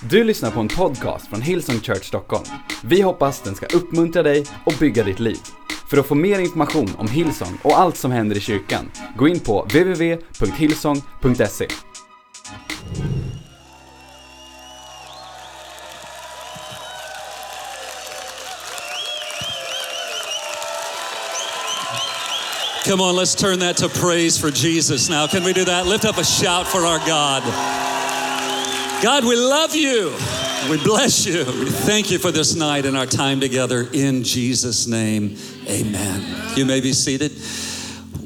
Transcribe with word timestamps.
Du 0.00 0.24
lyssnar 0.24 0.50
på 0.50 0.60
en 0.60 0.68
podcast 0.68 1.26
från 1.26 1.42
Hillsong 1.42 1.80
Church 1.80 2.04
Stockholm. 2.04 2.44
Vi 2.82 3.00
hoppas 3.00 3.40
den 3.40 3.54
ska 3.54 3.66
uppmuntra 3.66 4.22
dig 4.22 4.44
och 4.66 4.74
bygga 4.80 5.04
ditt 5.04 5.20
liv. 5.20 5.38
För 5.90 5.96
att 5.96 6.06
få 6.06 6.14
mer 6.14 6.38
information 6.38 6.90
om 6.98 7.08
Hillsong 7.08 7.58
och 7.62 7.78
allt 7.78 7.96
som 7.96 8.10
händer 8.10 8.36
i 8.36 8.40
kyrkan, 8.40 8.90
gå 9.16 9.28
in 9.28 9.40
på 9.40 9.62
www.hillsong.se. 9.62 11.68
Come 22.84 23.02
on, 23.02 23.16
let's 23.16 23.34
turn 23.34 23.58
that 23.58 23.76
to 23.76 23.88
praise 23.88 24.40
for 24.40 24.50
Jesus 24.50 25.10
now. 25.10 25.26
Can 25.26 25.44
we 25.44 25.52
do 25.52 25.64
that? 25.64 25.86
Lift 25.86 26.04
up 26.04 26.18
a 26.18 26.24
shout 26.24 26.66
for 26.66 26.86
our 26.86 26.98
God. 27.06 27.42
God, 29.00 29.24
we 29.24 29.36
love 29.36 29.76
you. 29.76 30.12
We 30.68 30.76
bless 30.82 31.24
you. 31.24 31.44
We 31.44 31.70
thank 31.70 32.10
you 32.10 32.18
for 32.18 32.32
this 32.32 32.56
night 32.56 32.84
and 32.84 32.96
our 32.96 33.06
time 33.06 33.38
together 33.38 33.86
in 33.92 34.24
Jesus' 34.24 34.88
name. 34.88 35.36
Amen. 35.68 36.56
You 36.56 36.66
may 36.66 36.80
be 36.80 36.92
seated. 36.92 37.30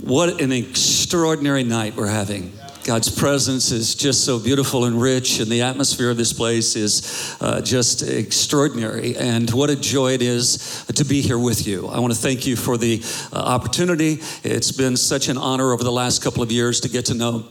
What 0.03 0.41
an 0.41 0.51
extraordinary 0.51 1.63
night 1.63 1.95
we're 1.95 2.07
having. 2.07 2.55
God's 2.85 3.15
presence 3.15 3.71
is 3.71 3.95
just 3.95 4.25
so 4.25 4.39
beautiful 4.39 4.87
and 4.87 5.01
rich, 5.01 5.41
and 5.41 5.53
the 5.53 5.61
atmosphere 5.61 6.11
of 6.11 6.17
this 6.17 6.33
place 6.33 6.75
is 6.75 7.37
uh, 7.43 7.61
just 7.61 8.03
extraordinary. 8.03 9.15
And 9.15 9.51
what 9.51 9.69
a 9.69 9.77
joy 9.77 10.13
it 10.15 10.23
is 10.23 10.87
to 10.87 11.05
be 11.05 11.21
here 11.21 11.39
with 11.39 11.67
you. 11.67 11.87
I 11.89 12.01
want 12.01 12.15
to 12.15 12.19
thank 12.19 12.47
you 12.47 12.57
for 12.57 12.79
the 12.79 13.03
uh, 13.31 13.37
opportunity. 13.37 14.21
It's 14.43 14.73
been 14.73 14.97
such 14.97 15.29
an 15.29 15.37
honor 15.37 15.73
over 15.73 15.85
the 15.85 15.93
last 15.93 16.25
couple 16.25 16.43
of 16.43 16.51
years 16.51 16.81
to 16.81 16.89
get 16.89 17.05
to 17.07 17.15
know 17.15 17.45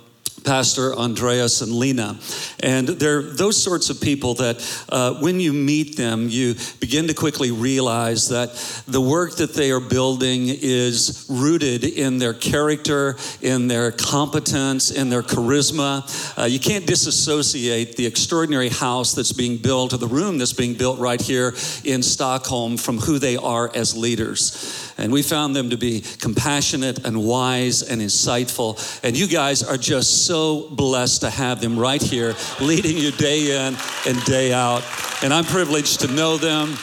Pastor 0.44 0.96
Andreas 0.96 1.62
and 1.62 1.72
Lena. 1.72 2.20
And 2.60 2.88
they're 2.88 3.22
those 3.22 3.62
sorts 3.62 3.90
of 3.90 4.02
people 4.02 4.36
that 4.36 4.86
uh, 4.90 5.16
when 5.16 5.40
you 5.40 5.54
meet 5.54 5.98
them, 5.98 6.28
you 6.30 6.56
begin 6.80 7.08
to 7.08 7.14
quickly 7.14 7.52
realize 7.52 8.30
that 8.30 8.54
the 8.88 9.02
work 9.02 9.36
that 9.38 9.54
they 9.54 9.72
are 9.72 9.80
building 9.80 10.48
is 10.48 11.26
rooted 11.30 11.84
in 11.84 12.18
their 12.18 12.34
character, 12.34 13.18
in 13.42 13.68
their 13.68 13.92
competence, 13.92 14.92
in 14.92 15.10
their 15.10 15.24
charisma. 15.24 16.38
Uh, 16.38 16.46
you 16.46 16.60
can't 16.60 16.86
disassociate 16.86 17.96
the 17.96 18.06
extraordinary 18.06 18.70
house 18.70 19.14
that's 19.14 19.34
being 19.34 19.58
built 19.58 19.94
or 19.94 19.98
the 19.98 20.08
room 20.08 20.38
that's 20.38 20.54
being 20.54 20.74
built 20.74 21.00
right 21.00 21.22
here 21.22 21.54
in 21.84 22.04
Stockholm 22.04 22.78
from 22.78 22.98
who 22.98 23.20
they 23.20 23.38
are 23.38 23.72
as 23.76 23.96
leaders. 23.96 24.91
And 25.02 25.12
we 25.12 25.24
found 25.24 25.56
them 25.56 25.72
to 25.72 25.78
be 25.78 26.02
compassionate 26.20 27.06
and 27.06 27.26
wise 27.26 27.82
and 27.82 28.02
insightful. 28.02 29.00
And 29.04 29.18
you 29.18 29.28
guys 29.28 29.64
are 29.64 29.78
just 29.78 30.28
so 30.28 30.70
blessed 30.70 31.22
to 31.22 31.30
have 31.30 31.60
them 31.60 31.78
right 31.78 32.02
here 32.02 32.36
leading 32.60 32.98
you 32.98 33.12
day 33.12 33.68
in 33.68 33.76
and 34.08 34.24
day 34.26 34.54
out. 34.54 34.84
And 35.24 35.34
I'm 35.34 35.44
privileged 35.46 36.02
to 36.02 36.08
know 36.08 36.38
them 36.38 36.78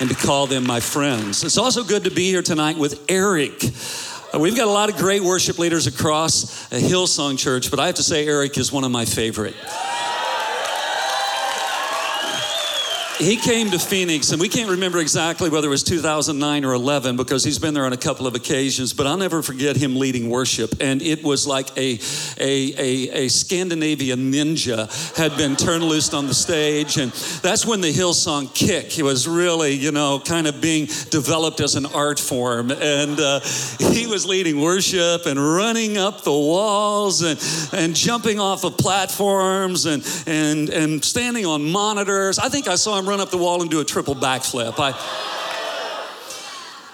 and 0.00 0.08
to 0.08 0.16
call 0.16 0.46
them 0.46 0.66
my 0.66 0.80
friends. 0.80 1.44
It's 1.44 1.58
also 1.58 1.84
good 1.84 2.04
to 2.04 2.10
be 2.10 2.30
here 2.30 2.42
tonight 2.42 2.76
with 2.78 3.04
Eric. 3.08 3.62
Uh, 4.34 4.38
We've 4.38 4.56
got 4.56 4.66
a 4.66 4.70
lot 4.70 4.88
of 4.88 4.96
great 4.96 5.22
worship 5.22 5.58
leaders 5.58 5.86
across 5.86 6.68
Hillsong 6.70 7.38
Church, 7.38 7.70
but 7.70 7.78
I 7.78 7.86
have 7.86 7.94
to 7.96 8.02
say, 8.02 8.26
Eric 8.26 8.58
is 8.58 8.72
one 8.72 8.84
of 8.84 8.90
my 8.90 9.04
favorite. 9.04 9.54
He 13.18 13.36
came 13.36 13.70
to 13.70 13.78
Phoenix, 13.78 14.32
and 14.32 14.40
we 14.40 14.48
can't 14.48 14.70
remember 14.70 14.98
exactly 14.98 15.48
whether 15.48 15.68
it 15.68 15.70
was 15.70 15.84
2009 15.84 16.64
or 16.64 16.72
11 16.72 17.16
because 17.16 17.44
he's 17.44 17.58
been 17.60 17.72
there 17.72 17.86
on 17.86 17.92
a 17.92 17.96
couple 17.96 18.26
of 18.26 18.34
occasions. 18.34 18.92
But 18.92 19.06
I'll 19.06 19.16
never 19.16 19.40
forget 19.42 19.76
him 19.76 19.96
leading 19.96 20.28
worship, 20.28 20.74
and 20.80 21.00
it 21.00 21.22
was 21.22 21.46
like 21.46 21.70
a 21.76 22.00
a, 22.38 22.74
a, 22.76 23.24
a 23.24 23.28
Scandinavian 23.28 24.32
ninja 24.32 25.16
had 25.16 25.36
been 25.36 25.54
turned 25.54 25.84
loose 25.84 26.12
on 26.12 26.26
the 26.26 26.34
stage, 26.34 26.96
and 26.96 27.12
that's 27.42 27.64
when 27.64 27.80
the 27.80 27.92
Hillsong 27.92 28.52
kick 28.52 28.92
was 29.02 29.28
really, 29.28 29.72
you 29.72 29.92
know, 29.92 30.18
kind 30.18 30.46
of 30.46 30.60
being 30.60 30.86
developed 31.10 31.60
as 31.60 31.76
an 31.76 31.86
art 31.86 32.18
form. 32.18 32.72
And 32.72 33.20
uh, 33.20 33.40
he 33.92 34.06
was 34.06 34.26
leading 34.26 34.60
worship 34.60 35.26
and 35.26 35.38
running 35.38 35.96
up 35.98 36.22
the 36.22 36.32
walls 36.32 37.22
and 37.22 37.40
and 37.72 37.94
jumping 37.94 38.40
off 38.40 38.64
of 38.64 38.76
platforms 38.76 39.86
and 39.86 40.04
and 40.26 40.68
and 40.70 41.04
standing 41.04 41.46
on 41.46 41.70
monitors. 41.70 42.40
I 42.40 42.48
think 42.48 42.66
I 42.66 42.74
saw 42.74 42.98
him 42.98 43.03
run 43.06 43.20
up 43.20 43.30
the 43.30 43.38
wall 43.38 43.62
and 43.62 43.70
do 43.70 43.80
a 43.80 43.84
triple 43.84 44.14
backflip. 44.14 44.74
I 44.78 44.92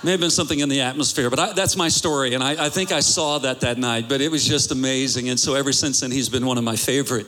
may 0.02 0.12
have 0.12 0.20
been 0.20 0.30
something 0.30 0.60
in 0.60 0.68
the 0.68 0.80
atmosphere, 0.80 1.30
but 1.30 1.38
I, 1.38 1.52
that's 1.52 1.76
my 1.76 1.88
story, 1.88 2.34
and 2.34 2.42
I, 2.44 2.66
I 2.66 2.68
think 2.68 2.92
I 2.92 3.00
saw 3.00 3.38
that 3.38 3.60
that 3.60 3.78
night. 3.78 4.08
But 4.08 4.20
it 4.20 4.30
was 4.30 4.46
just 4.46 4.70
amazing, 4.70 5.28
and 5.28 5.38
so 5.38 5.54
ever 5.54 5.72
since 5.72 6.00
then, 6.00 6.10
he's 6.10 6.28
been 6.28 6.46
one 6.46 6.58
of 6.58 6.64
my 6.64 6.76
favorite. 6.76 7.26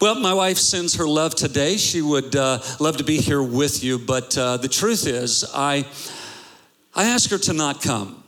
Well, 0.00 0.16
my 0.16 0.34
wife 0.34 0.58
sends 0.58 0.96
her 0.96 1.06
love 1.06 1.34
today. 1.34 1.76
She 1.76 2.02
would 2.02 2.34
uh, 2.34 2.58
love 2.80 2.96
to 2.96 3.04
be 3.04 3.18
here 3.18 3.42
with 3.42 3.84
you, 3.84 3.98
but 3.98 4.36
uh, 4.36 4.56
the 4.56 4.68
truth 4.68 5.06
is, 5.06 5.44
I 5.54 5.86
I 6.94 7.04
asked 7.04 7.30
her 7.30 7.38
to 7.38 7.52
not 7.52 7.82
come. 7.82 8.23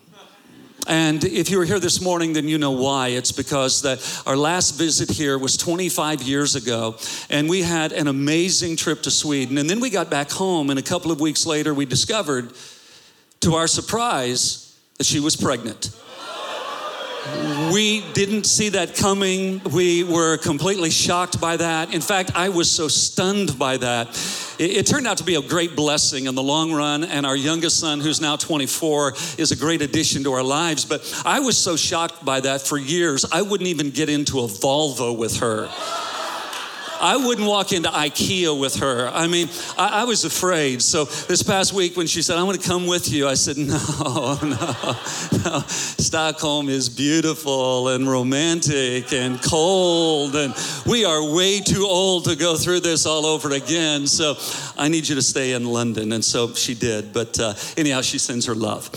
And 0.86 1.24
if 1.24 1.50
you 1.50 1.58
were 1.58 1.64
here 1.64 1.80
this 1.80 2.00
morning, 2.00 2.32
then 2.32 2.48
you 2.48 2.58
know 2.58 2.70
why. 2.70 3.08
It's 3.08 3.32
because 3.32 3.82
that 3.82 4.22
our 4.26 4.36
last 4.36 4.78
visit 4.78 5.10
here 5.10 5.36
was 5.38 5.56
25 5.56 6.22
years 6.22 6.54
ago, 6.54 6.96
and 7.28 7.48
we 7.48 7.62
had 7.62 7.92
an 7.92 8.06
amazing 8.06 8.76
trip 8.76 9.02
to 9.02 9.10
Sweden. 9.10 9.58
And 9.58 9.68
then 9.68 9.80
we 9.80 9.90
got 9.90 10.10
back 10.10 10.30
home, 10.30 10.70
and 10.70 10.78
a 10.78 10.82
couple 10.82 11.10
of 11.10 11.20
weeks 11.20 11.44
later, 11.44 11.74
we 11.74 11.86
discovered, 11.86 12.52
to 13.40 13.54
our 13.54 13.66
surprise, 13.66 14.78
that 14.98 15.06
she 15.06 15.20
was 15.20 15.36
pregnant. 15.36 15.90
We 17.72 18.04
didn't 18.12 18.44
see 18.44 18.70
that 18.70 18.96
coming. 18.96 19.60
We 19.72 20.04
were 20.04 20.36
completely 20.38 20.90
shocked 20.90 21.40
by 21.40 21.56
that. 21.56 21.92
In 21.92 22.00
fact, 22.00 22.32
I 22.34 22.48
was 22.48 22.70
so 22.70 22.88
stunned 22.88 23.58
by 23.58 23.76
that. 23.78 24.08
It, 24.58 24.70
it, 24.70 24.86
turned 24.86 25.06
out 25.06 25.18
to 25.18 25.24
be 25.24 25.34
a 25.34 25.42
great 25.42 25.76
blessing 25.76 26.26
in 26.26 26.34
the 26.34 26.42
long 26.42 26.72
run, 26.72 27.04
and 27.04 27.26
our 27.26 27.36
youngest 27.36 27.78
son, 27.80 28.00
who's 28.00 28.20
now 28.20 28.36
24, 28.36 29.14
is 29.36 29.52
a 29.52 29.56
great 29.56 29.82
addition 29.82 30.24
to 30.24 30.32
our 30.32 30.42
lives. 30.42 30.84
But 30.84 31.22
I 31.26 31.40
was 31.40 31.58
so 31.58 31.76
shocked 31.76 32.24
by 32.24 32.40
that 32.40 32.62
for 32.62 32.78
years, 32.78 33.24
I 33.30 33.42
wouldn't 33.42 33.68
even 33.68 33.90
get 33.90 34.08
into 34.08 34.40
a 34.40 34.46
Volvo 34.46 35.16
with 35.16 35.38
her. 35.38 35.68
I 37.00 37.16
wouldn't 37.16 37.46
walk 37.46 37.72
into 37.72 37.88
IKEA 37.88 38.58
with 38.58 38.76
her. 38.76 39.08
I 39.08 39.26
mean, 39.26 39.48
I, 39.76 40.02
I, 40.02 40.04
was 40.04 40.24
afraid. 40.24 40.82
So 40.82 41.04
this 41.04 41.42
past 41.42 41.72
week 41.72 41.96
when 41.96 42.06
she 42.06 42.22
said, 42.22 42.38
I 42.38 42.42
want 42.42 42.60
to 42.60 42.66
come 42.68 42.86
with 42.86 43.10
you, 43.10 43.28
I 43.28 43.34
said, 43.34 43.56
No, 43.66 44.38
no, 44.42 44.96
no. 45.44 45.60
Stockholm 45.66 46.68
is 46.68 46.88
beautiful 46.88 47.88
and 47.88 48.08
romantic 48.08 49.12
and 49.12 49.42
cold, 49.42 50.34
and 50.36 50.54
we 50.86 51.04
are 51.04 51.34
way 51.34 51.60
too 51.60 51.84
old 51.84 52.24
to 52.24 52.36
go 52.36 52.56
through 52.56 52.80
this 52.80 53.06
all 53.06 53.26
over 53.26 53.52
again. 53.52 54.06
So 54.06 54.36
I 54.78 54.88
need 54.88 55.08
you 55.08 55.14
to 55.16 55.22
stay 55.22 55.52
in 55.52 55.64
London. 55.64 56.12
And 56.12 56.24
so 56.24 56.54
she 56.54 56.74
did. 56.74 57.12
But 57.12 57.38
uh, 57.38 57.54
anyhow, 57.76 58.00
she 58.00 58.18
sends 58.18 58.46
her 58.46 58.54
love. 58.54 58.88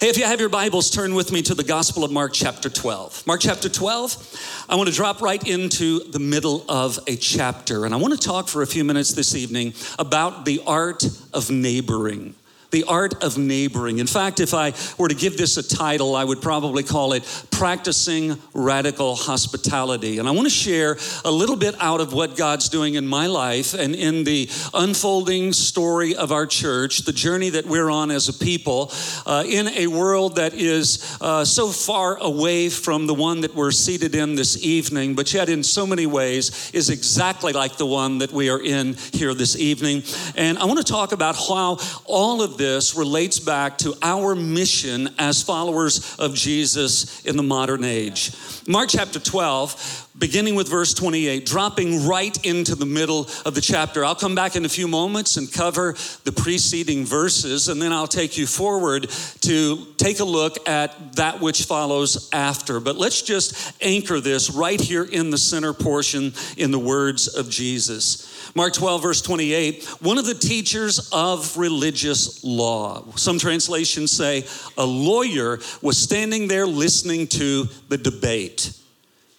Hey, 0.00 0.08
if 0.08 0.18
you 0.18 0.24
have 0.24 0.40
your 0.40 0.48
Bibles, 0.48 0.90
turn 0.90 1.14
with 1.14 1.32
me 1.32 1.42
to 1.42 1.54
the 1.54 1.64
Gospel 1.64 2.04
of 2.04 2.10
Mark, 2.10 2.32
chapter 2.32 2.68
12. 2.68 3.26
Mark, 3.26 3.40
chapter 3.40 3.68
12, 3.68 4.66
I 4.68 4.76
want 4.76 4.88
to 4.88 4.94
drop 4.94 5.20
right 5.20 5.44
into 5.46 6.00
the 6.00 6.18
middle 6.18 6.64
of 6.68 6.98
a 7.06 7.16
chapter 7.16 7.47
chapter. 7.48 7.86
And 7.86 7.94
I 7.94 7.96
want 7.96 8.12
to 8.12 8.20
talk 8.20 8.46
for 8.46 8.60
a 8.60 8.66
few 8.66 8.84
minutes 8.84 9.12
this 9.14 9.34
evening 9.34 9.72
about 9.98 10.44
the 10.44 10.60
art 10.66 11.02
of 11.32 11.50
neighboring. 11.50 12.34
The 12.70 12.84
art 12.84 13.24
of 13.24 13.38
neighboring. 13.38 13.98
In 13.98 14.06
fact, 14.06 14.40
if 14.40 14.52
I 14.52 14.74
were 14.98 15.08
to 15.08 15.14
give 15.14 15.38
this 15.38 15.56
a 15.56 15.62
title, 15.66 16.14
I 16.14 16.24
would 16.24 16.42
probably 16.42 16.82
call 16.82 17.14
it 17.14 17.24
Practicing 17.50 18.36
Radical 18.52 19.16
Hospitality. 19.16 20.18
And 20.18 20.28
I 20.28 20.32
want 20.32 20.46
to 20.46 20.54
share 20.54 20.98
a 21.24 21.30
little 21.30 21.56
bit 21.56 21.74
out 21.80 22.00
of 22.00 22.12
what 22.12 22.36
God's 22.36 22.68
doing 22.68 22.94
in 22.94 23.06
my 23.06 23.26
life 23.26 23.72
and 23.72 23.94
in 23.94 24.24
the 24.24 24.50
unfolding 24.74 25.54
story 25.54 26.14
of 26.14 26.30
our 26.30 26.46
church, 26.46 26.98
the 27.00 27.12
journey 27.12 27.48
that 27.50 27.64
we're 27.64 27.90
on 27.90 28.10
as 28.10 28.28
a 28.28 28.34
people 28.34 28.92
uh, 29.24 29.44
in 29.46 29.68
a 29.68 29.86
world 29.86 30.36
that 30.36 30.52
is 30.52 31.16
uh, 31.22 31.44
so 31.44 31.68
far 31.68 32.18
away 32.18 32.68
from 32.68 33.06
the 33.06 33.14
one 33.14 33.40
that 33.40 33.54
we're 33.54 33.70
seated 33.70 34.14
in 34.14 34.34
this 34.34 34.62
evening, 34.62 35.14
but 35.14 35.32
yet 35.32 35.48
in 35.48 35.62
so 35.62 35.86
many 35.86 36.04
ways 36.04 36.70
is 36.74 36.90
exactly 36.90 37.52
like 37.52 37.76
the 37.76 37.86
one 37.86 38.18
that 38.18 38.30
we 38.30 38.50
are 38.50 38.60
in 38.60 38.94
here 39.12 39.32
this 39.32 39.56
evening. 39.56 40.02
And 40.36 40.58
I 40.58 40.66
want 40.66 40.78
to 40.78 40.92
talk 40.92 41.12
about 41.12 41.34
how 41.34 41.78
all 42.04 42.42
of 42.42 42.57
this 42.58 42.94
relates 42.94 43.38
back 43.38 43.78
to 43.78 43.94
our 44.02 44.34
mission 44.34 45.08
as 45.18 45.42
followers 45.42 46.16
of 46.18 46.34
Jesus 46.34 47.24
in 47.24 47.36
the 47.36 47.42
modern 47.42 47.84
age. 47.84 48.32
Mark 48.66 48.90
chapter 48.90 49.18
12, 49.18 50.07
beginning 50.18 50.54
with 50.54 50.68
verse 50.68 50.94
28, 50.94 51.46
dropping 51.46 52.06
right 52.06 52.44
into 52.44 52.74
the 52.74 52.86
middle 52.86 53.28
of 53.44 53.54
the 53.54 53.60
chapter. 53.60 54.04
I'll 54.04 54.14
come 54.14 54.34
back 54.34 54.56
in 54.56 54.64
a 54.64 54.68
few 54.68 54.88
moments 54.88 55.36
and 55.36 55.52
cover 55.52 55.94
the 56.24 56.32
preceding 56.32 57.04
verses, 57.04 57.68
and 57.68 57.80
then 57.80 57.92
I'll 57.92 58.06
take 58.06 58.36
you 58.36 58.46
forward 58.46 59.08
to 59.40 59.86
take 59.96 60.20
a 60.20 60.24
look 60.24 60.68
at 60.68 61.14
that 61.14 61.40
which 61.40 61.64
follows 61.64 62.28
after. 62.32 62.80
But 62.80 62.96
let's 62.96 63.22
just 63.22 63.74
anchor 63.82 64.20
this 64.20 64.50
right 64.50 64.80
here 64.80 65.04
in 65.04 65.30
the 65.30 65.38
center 65.38 65.72
portion 65.72 66.32
in 66.56 66.70
the 66.70 66.78
words 66.78 67.28
of 67.28 67.48
Jesus. 67.50 68.52
Mark 68.54 68.72
12, 68.72 69.02
verse 69.02 69.22
28, 69.22 69.84
one 70.00 70.18
of 70.18 70.26
the 70.26 70.34
teachers 70.34 71.10
of 71.12 71.56
religious 71.56 72.42
law, 72.42 73.04
some 73.14 73.38
translations 73.38 74.10
say 74.10 74.44
a 74.76 74.84
lawyer, 74.84 75.58
was 75.82 75.98
standing 75.98 76.48
there 76.48 76.66
listening 76.66 77.26
to 77.26 77.68
the 77.88 77.98
debate. 77.98 78.77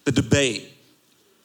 The 0.10 0.24
debate. 0.24 0.79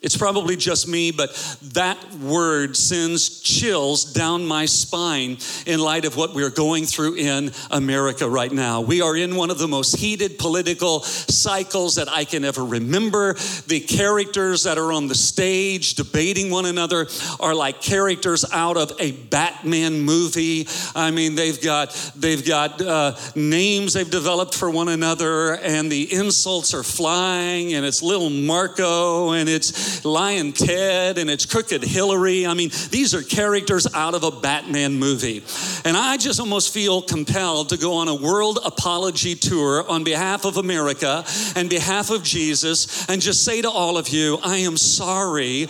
It's 0.04 0.18
probably 0.18 0.54
just 0.54 0.86
me, 0.86 1.12
but 1.12 1.34
that 1.72 1.96
word 2.16 2.76
sends 2.76 3.40
chills 3.40 4.04
down 4.04 4.44
my 4.44 4.66
spine 4.66 5.38
in 5.64 5.80
light 5.80 6.04
of 6.04 6.14
what 6.14 6.34
we're 6.34 6.50
going 6.50 6.84
through 6.84 7.14
in 7.14 7.52
America 7.70 8.28
right 8.28 8.52
now. 8.52 8.82
We 8.82 9.00
are 9.00 9.16
in 9.16 9.34
one 9.34 9.50
of 9.50 9.56
the 9.56 9.66
most 9.66 9.96
heated 9.96 10.38
political 10.38 11.00
cycles 11.00 11.94
that 11.94 12.10
I 12.10 12.26
can 12.26 12.44
ever 12.44 12.62
remember. 12.62 13.32
The 13.66 13.80
characters 13.80 14.64
that 14.64 14.76
are 14.76 14.92
on 14.92 15.08
the 15.08 15.14
stage 15.14 15.94
debating 15.94 16.50
one 16.50 16.66
another 16.66 17.06
are 17.40 17.54
like 17.54 17.80
characters 17.80 18.44
out 18.52 18.76
of 18.76 18.92
a 19.00 19.12
Batman 19.12 20.00
movie. 20.00 20.68
I 20.94 21.12
mean, 21.12 21.34
they've 21.34 21.60
got 21.62 21.92
they've 22.14 22.44
got 22.46 22.82
uh, 22.82 23.16
names 23.34 23.94
they've 23.94 24.10
developed 24.10 24.54
for 24.54 24.70
one 24.70 24.88
another, 24.88 25.54
and 25.54 25.90
the 25.90 26.12
insults 26.12 26.74
are 26.74 26.82
flying, 26.82 27.72
and 27.72 27.86
it's 27.86 28.02
little 28.02 28.28
Marco, 28.28 29.32
and 29.32 29.48
it's 29.48 29.93
Lyin' 30.02 30.52
Ted 30.52 31.18
and 31.18 31.28
it's 31.30 31.46
Crooked 31.46 31.82
Hillary. 31.82 32.46
I 32.46 32.54
mean, 32.54 32.70
these 32.90 33.14
are 33.14 33.22
characters 33.22 33.86
out 33.94 34.14
of 34.14 34.22
a 34.22 34.30
Batman 34.30 34.94
movie. 34.94 35.44
And 35.84 35.96
I 35.96 36.16
just 36.16 36.40
almost 36.40 36.72
feel 36.72 37.02
compelled 37.02 37.70
to 37.70 37.76
go 37.76 37.94
on 37.94 38.08
a 38.08 38.14
world 38.14 38.58
apology 38.64 39.34
tour 39.34 39.88
on 39.88 40.04
behalf 40.04 40.44
of 40.44 40.56
America 40.56 41.24
and 41.56 41.68
behalf 41.68 42.10
of 42.10 42.22
Jesus 42.22 43.08
and 43.08 43.20
just 43.20 43.44
say 43.44 43.62
to 43.62 43.70
all 43.70 43.98
of 43.98 44.08
you, 44.08 44.38
I 44.42 44.58
am 44.58 44.76
sorry 44.76 45.66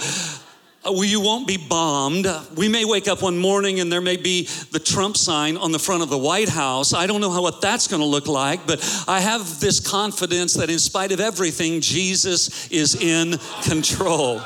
Uh, 0.85 1.01
you 1.03 1.21
won't 1.21 1.47
be 1.47 1.57
bombed. 1.57 2.27
We 2.57 2.69
may 2.69 2.85
wake 2.85 3.09
up 3.09 3.23
one 3.23 3.39
morning 3.39 3.81
and 3.81 3.91
there 3.91 4.01
may 4.03 4.17
be 4.17 4.49
the 4.71 4.79
Trump 4.79 5.17
sign 5.17 5.57
on 5.57 5.73
the 5.73 5.79
front 5.79 6.03
of 6.03 6.11
the 6.11 6.19
White 6.19 6.49
House. 6.49 6.93
I 6.93 7.07
don't 7.07 7.21
know 7.21 7.31
how 7.31 7.43
what 7.43 7.61
that's 7.61 7.89
going 7.89 8.01
to 8.01 8.07
look 8.07 8.27
like, 8.27 8.67
but 8.67 9.05
I 9.09 9.21
have 9.21 9.61
this 9.61 9.81
confidence 9.81 10.55
that 10.55 10.69
in 10.69 10.79
spite 10.79 11.13
of 11.13 11.21
everything, 11.21 11.81
Jesus 11.81 12.71
is 12.71 12.95
in 12.97 13.39
control. 13.63 14.41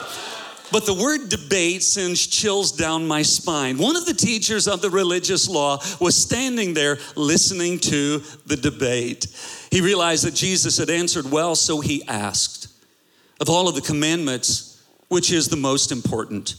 But 0.70 0.84
the 0.84 0.94
word 0.94 1.28
debate 1.28 1.82
sends 1.82 2.26
chills 2.26 2.72
down 2.72 3.06
my 3.06 3.22
spine. 3.22 3.78
One 3.78 3.96
of 3.96 4.04
the 4.04 4.14
teachers 4.14 4.68
of 4.68 4.82
the 4.82 4.90
religious 4.90 5.48
law 5.48 5.78
was 5.98 6.14
standing 6.14 6.74
there 6.74 6.98
listening 7.16 7.78
to 7.80 8.18
the 8.46 8.56
debate. 8.56 9.26
He 9.70 9.80
realized 9.80 10.26
that 10.26 10.34
Jesus 10.34 10.76
had 10.76 10.90
answered 10.90 11.30
well, 11.30 11.54
so 11.56 11.80
he 11.80 12.06
asked, 12.06 12.68
Of 13.40 13.48
all 13.48 13.66
of 13.66 13.74
the 13.74 13.80
commandments, 13.80 14.67
which 15.08 15.32
is 15.32 15.48
the 15.48 15.56
most 15.56 15.92
important? 15.92 16.54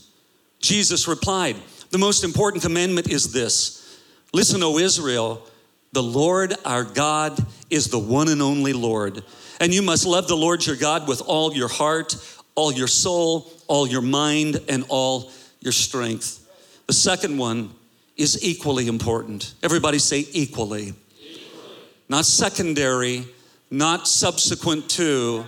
Jesus 0.59 1.07
replied, 1.07 1.55
The 1.91 1.97
most 1.97 2.23
important 2.23 2.63
commandment 2.63 3.09
is 3.09 3.31
this 3.31 3.99
Listen, 4.33 4.61
O 4.63 4.77
Israel, 4.77 5.47
the 5.91 6.03
Lord 6.03 6.53
our 6.65 6.83
God 6.83 7.37
is 7.69 7.87
the 7.87 7.99
one 7.99 8.29
and 8.29 8.41
only 8.41 8.73
Lord. 8.73 9.23
And 9.59 9.73
you 9.73 9.81
must 9.81 10.05
love 10.05 10.27
the 10.27 10.37
Lord 10.37 10.65
your 10.65 10.75
God 10.75 11.07
with 11.07 11.21
all 11.25 11.53
your 11.53 11.67
heart, 11.67 12.15
all 12.55 12.71
your 12.71 12.87
soul, 12.87 13.51
all 13.67 13.87
your 13.87 14.01
mind, 14.01 14.59
and 14.69 14.85
all 14.87 15.31
your 15.59 15.73
strength. 15.73 16.45
The 16.87 16.93
second 16.93 17.37
one 17.37 17.71
is 18.15 18.43
equally 18.43 18.87
important. 18.87 19.53
Everybody 19.63 19.99
say 19.99 20.27
equally. 20.31 20.93
equally. 21.21 21.75
Not 22.07 22.25
secondary, 22.25 23.25
not 23.71 24.07
subsequent 24.07 24.89
to, 24.91 25.45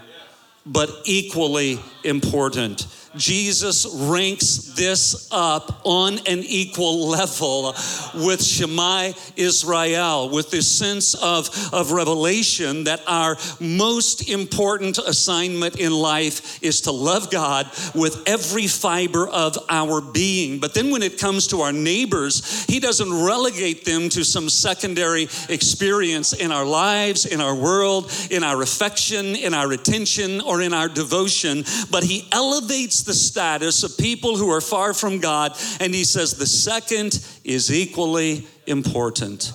but 0.65 0.89
equally 1.05 1.79
important. 2.03 2.85
Jesus 3.15 3.85
ranks 3.93 4.73
this 4.75 5.27
up 5.31 5.81
on 5.83 6.13
an 6.27 6.39
equal 6.39 7.09
level 7.09 7.75
with 8.15 8.43
Shema 8.43 9.11
Israel, 9.35 10.29
with 10.29 10.49
this 10.49 10.69
sense 10.69 11.13
of, 11.15 11.49
of 11.73 11.91
revelation 11.91 12.85
that 12.85 13.01
our 13.07 13.37
most 13.59 14.29
important 14.29 14.97
assignment 14.97 15.77
in 15.77 15.91
life 15.91 16.63
is 16.63 16.81
to 16.81 16.91
love 16.91 17.29
God 17.29 17.65
with 17.93 18.23
every 18.27 18.67
fiber 18.67 19.27
of 19.27 19.57
our 19.69 20.01
being. 20.01 20.59
But 20.59 20.73
then 20.73 20.91
when 20.91 21.03
it 21.03 21.19
comes 21.19 21.47
to 21.47 21.61
our 21.61 21.73
neighbors, 21.73 22.63
He 22.65 22.79
doesn't 22.79 23.11
relegate 23.11 23.83
them 23.83 24.09
to 24.09 24.23
some 24.23 24.49
secondary 24.49 25.27
experience 25.49 26.33
in 26.33 26.51
our 26.51 26.65
lives, 26.65 27.25
in 27.25 27.41
our 27.41 27.55
world, 27.55 28.11
in 28.29 28.43
our 28.43 28.61
affection, 28.61 29.35
in 29.35 29.53
our 29.53 29.71
attention, 29.73 30.39
or 30.41 30.61
in 30.61 30.73
our 30.73 30.87
devotion, 30.87 31.63
but 31.89 32.03
He 32.03 32.27
elevates 32.31 33.00
the 33.03 33.13
status 33.13 33.83
of 33.83 33.97
people 33.97 34.37
who 34.37 34.49
are 34.51 34.61
far 34.61 34.93
from 34.93 35.19
God, 35.19 35.57
and 35.79 35.93
he 35.93 36.03
says 36.03 36.33
the 36.33 36.45
second 36.45 37.25
is 37.43 37.71
equally 37.71 38.47
important. 38.67 39.53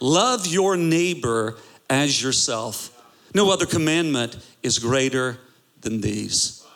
Love 0.00 0.46
your 0.46 0.76
neighbor 0.76 1.56
as 1.88 2.22
yourself. 2.22 2.92
No 3.34 3.50
other 3.50 3.66
commandment 3.66 4.36
is 4.62 4.78
greater 4.78 5.38
than 5.80 6.00
these. 6.00 6.66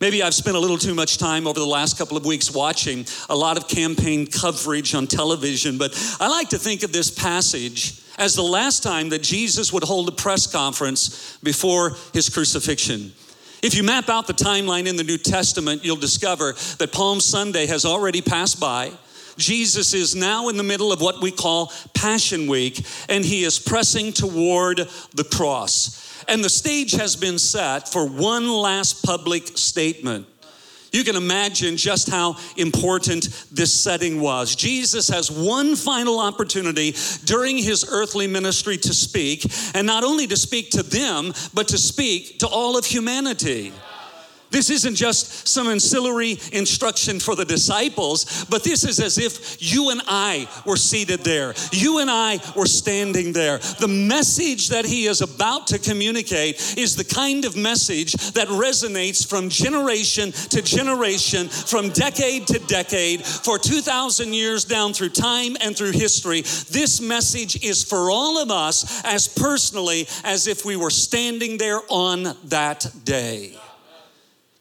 Maybe 0.00 0.22
I've 0.22 0.34
spent 0.34 0.56
a 0.56 0.60
little 0.60 0.76
too 0.76 0.94
much 0.94 1.16
time 1.16 1.46
over 1.46 1.58
the 1.58 1.66
last 1.66 1.96
couple 1.96 2.18
of 2.18 2.26
weeks 2.26 2.50
watching 2.50 3.06
a 3.30 3.36
lot 3.36 3.56
of 3.56 3.66
campaign 3.66 4.26
coverage 4.26 4.94
on 4.94 5.06
television, 5.06 5.78
but 5.78 5.92
I 6.20 6.28
like 6.28 6.50
to 6.50 6.58
think 6.58 6.82
of 6.82 6.92
this 6.92 7.10
passage 7.10 8.02
as 8.18 8.34
the 8.34 8.42
last 8.42 8.82
time 8.82 9.08
that 9.10 9.22
Jesus 9.22 9.72
would 9.72 9.84
hold 9.84 10.08
a 10.08 10.12
press 10.12 10.46
conference 10.46 11.38
before 11.42 11.96
his 12.12 12.28
crucifixion. 12.28 13.12
If 13.62 13.74
you 13.74 13.82
map 13.82 14.08
out 14.08 14.26
the 14.26 14.34
timeline 14.34 14.86
in 14.86 14.96
the 14.96 15.04
New 15.04 15.18
Testament, 15.18 15.84
you'll 15.84 15.96
discover 15.96 16.54
that 16.78 16.92
Palm 16.92 17.20
Sunday 17.20 17.66
has 17.66 17.84
already 17.84 18.20
passed 18.20 18.60
by. 18.60 18.92
Jesus 19.36 19.92
is 19.92 20.14
now 20.14 20.48
in 20.48 20.56
the 20.56 20.62
middle 20.62 20.92
of 20.92 21.00
what 21.00 21.20
we 21.20 21.30
call 21.30 21.72
Passion 21.94 22.46
Week, 22.46 22.84
and 23.08 23.24
he 23.24 23.44
is 23.44 23.58
pressing 23.58 24.12
toward 24.12 24.78
the 25.14 25.24
cross. 25.24 26.24
And 26.28 26.42
the 26.42 26.48
stage 26.48 26.92
has 26.92 27.16
been 27.16 27.38
set 27.38 27.88
for 27.88 28.06
one 28.06 28.48
last 28.48 29.04
public 29.04 29.56
statement. 29.58 30.26
You 30.96 31.04
can 31.04 31.14
imagine 31.14 31.76
just 31.76 32.08
how 32.08 32.38
important 32.56 33.28
this 33.52 33.70
setting 33.70 34.18
was. 34.18 34.56
Jesus 34.56 35.08
has 35.10 35.30
one 35.30 35.76
final 35.76 36.18
opportunity 36.18 36.94
during 37.26 37.58
his 37.58 37.84
earthly 37.86 38.26
ministry 38.26 38.78
to 38.78 38.94
speak, 38.94 39.44
and 39.74 39.86
not 39.86 40.04
only 40.04 40.26
to 40.26 40.38
speak 40.38 40.70
to 40.70 40.82
them, 40.82 41.34
but 41.52 41.68
to 41.68 41.76
speak 41.76 42.38
to 42.38 42.48
all 42.48 42.78
of 42.78 42.86
humanity. 42.86 43.74
This 44.50 44.70
isn't 44.70 44.94
just 44.94 45.48
some 45.48 45.66
ancillary 45.68 46.38
instruction 46.52 47.20
for 47.20 47.34
the 47.34 47.44
disciples, 47.44 48.44
but 48.48 48.62
this 48.62 48.84
is 48.84 49.00
as 49.00 49.18
if 49.18 49.60
you 49.60 49.90
and 49.90 50.00
I 50.06 50.48
were 50.64 50.76
seated 50.76 51.20
there. 51.20 51.54
You 51.72 51.98
and 51.98 52.10
I 52.10 52.38
were 52.54 52.66
standing 52.66 53.32
there. 53.32 53.58
The 53.58 53.88
message 53.88 54.68
that 54.68 54.84
he 54.84 55.06
is 55.06 55.20
about 55.20 55.66
to 55.68 55.78
communicate 55.78 56.78
is 56.78 56.96
the 56.96 57.04
kind 57.04 57.44
of 57.44 57.56
message 57.56 58.12
that 58.32 58.48
resonates 58.48 59.26
from 59.26 59.48
generation 59.48 60.32
to 60.32 60.62
generation, 60.62 61.48
from 61.48 61.90
decade 61.90 62.46
to 62.48 62.58
decade, 62.60 63.24
for 63.24 63.58
2,000 63.58 64.32
years 64.32 64.64
down 64.64 64.92
through 64.92 65.10
time 65.10 65.56
and 65.60 65.76
through 65.76 65.92
history. 65.92 66.42
This 66.70 67.00
message 67.00 67.62
is 67.64 67.82
for 67.82 68.10
all 68.10 68.38
of 68.38 68.50
us 68.50 69.04
as 69.04 69.28
personally 69.28 70.08
as 70.24 70.46
if 70.46 70.64
we 70.64 70.76
were 70.76 70.90
standing 70.90 71.58
there 71.58 71.80
on 71.88 72.36
that 72.44 72.86
day. 73.04 73.56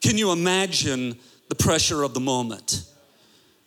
Can 0.06 0.20
you 0.20 0.32
imagine 0.32 1.18
the 1.50 1.56
pressure 1.56 2.04
of 2.04 2.14
the 2.14 2.20
moment? 2.20 2.84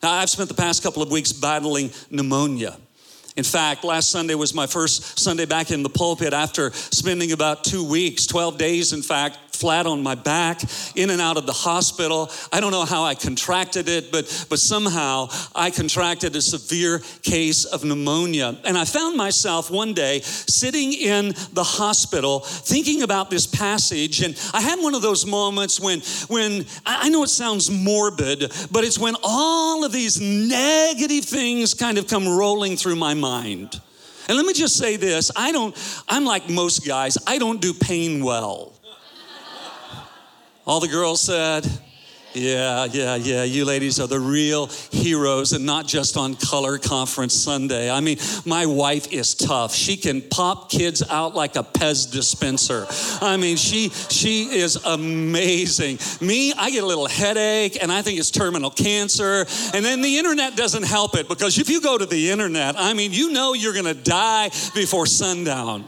Now, 0.00 0.12
I've 0.12 0.30
spent 0.30 0.48
the 0.48 0.54
past 0.54 0.84
couple 0.84 1.02
of 1.02 1.10
weeks 1.10 1.32
battling 1.32 1.90
pneumonia. 2.12 2.76
In 3.38 3.44
fact, 3.44 3.84
last 3.84 4.10
Sunday 4.10 4.34
was 4.34 4.52
my 4.52 4.66
first 4.66 5.16
Sunday 5.16 5.46
back 5.46 5.70
in 5.70 5.84
the 5.84 5.88
pulpit 5.88 6.32
after 6.32 6.72
spending 6.72 7.30
about 7.30 7.62
two 7.62 7.84
weeks, 7.84 8.26
12 8.26 8.58
days, 8.58 8.92
in 8.92 9.00
fact, 9.00 9.38
flat 9.58 9.86
on 9.86 10.02
my 10.02 10.14
back, 10.14 10.60
in 10.94 11.10
and 11.10 11.20
out 11.20 11.36
of 11.36 11.46
the 11.46 11.52
hospital. 11.52 12.30
I 12.52 12.60
don't 12.60 12.70
know 12.70 12.84
how 12.84 13.04
I 13.04 13.14
contracted 13.14 13.88
it, 13.88 14.12
but, 14.12 14.46
but 14.48 14.58
somehow 14.58 15.28
I 15.54 15.70
contracted 15.70 16.36
a 16.36 16.42
severe 16.42 17.00
case 17.22 17.64
of 17.64 17.84
pneumonia. 17.84 18.56
And 18.64 18.78
I 18.78 18.84
found 18.84 19.16
myself 19.16 19.70
one 19.70 19.94
day 19.94 20.20
sitting 20.20 20.92
in 20.92 21.34
the 21.52 21.64
hospital 21.64 22.40
thinking 22.40 23.02
about 23.02 23.30
this 23.30 23.46
passage. 23.46 24.22
And 24.22 24.40
I 24.54 24.60
had 24.60 24.80
one 24.80 24.94
of 24.94 25.02
those 25.02 25.26
moments 25.26 25.80
when, 25.80 26.00
when 26.28 26.64
I 26.86 27.08
know 27.08 27.24
it 27.24 27.28
sounds 27.28 27.70
morbid, 27.70 28.52
but 28.70 28.84
it's 28.84 28.98
when 28.98 29.14
all 29.24 29.84
of 29.84 29.92
these 29.92 30.20
negative 30.20 31.24
things 31.24 31.74
kind 31.74 31.98
of 31.98 32.06
come 32.06 32.28
rolling 32.28 32.76
through 32.76 32.96
my 32.96 33.14
mind. 33.14 33.27
And 34.28 34.36
let 34.36 34.44
me 34.44 34.52
just 34.52 34.76
say 34.76 34.96
this 34.96 35.30
I 35.36 35.52
don't, 35.52 35.76
I'm 36.08 36.24
like 36.24 36.48
most 36.48 36.86
guys, 36.86 37.18
I 37.26 37.38
don't 37.38 37.60
do 37.60 37.72
pain 37.72 38.22
well. 38.22 38.72
All 40.66 40.80
the 40.80 40.88
girls 40.88 41.22
said, 41.22 41.66
yeah, 42.38 42.84
yeah, 42.90 43.16
yeah. 43.16 43.44
You 43.44 43.64
ladies 43.64 44.00
are 44.00 44.06
the 44.06 44.20
real 44.20 44.66
heroes 44.90 45.52
and 45.52 45.66
not 45.66 45.86
just 45.86 46.16
on 46.16 46.34
Color 46.34 46.78
Conference 46.78 47.34
Sunday. 47.34 47.90
I 47.90 48.00
mean, 48.00 48.18
my 48.44 48.66
wife 48.66 49.12
is 49.12 49.34
tough. 49.34 49.74
She 49.74 49.96
can 49.96 50.22
pop 50.22 50.70
kids 50.70 51.02
out 51.08 51.34
like 51.34 51.56
a 51.56 51.62
Pez 51.62 52.10
dispenser. 52.10 52.86
I 53.20 53.36
mean, 53.36 53.56
she 53.56 53.88
she 53.88 54.44
is 54.44 54.76
amazing. 54.84 55.98
Me, 56.20 56.52
I 56.52 56.70
get 56.70 56.82
a 56.84 56.86
little 56.86 57.08
headache 57.08 57.82
and 57.82 57.90
I 57.90 58.02
think 58.02 58.18
it's 58.18 58.30
terminal 58.30 58.70
cancer. 58.70 59.46
And 59.74 59.84
then 59.84 60.00
the 60.02 60.18
internet 60.18 60.56
doesn't 60.56 60.84
help 60.84 61.16
it 61.16 61.28
because 61.28 61.58
if 61.58 61.68
you 61.68 61.80
go 61.80 61.98
to 61.98 62.06
the 62.06 62.30
internet, 62.30 62.76
I 62.78 62.94
mean, 62.94 63.12
you 63.12 63.32
know 63.32 63.54
you're 63.54 63.74
going 63.74 63.84
to 63.84 63.94
die 63.94 64.50
before 64.74 65.06
sundown. 65.06 65.84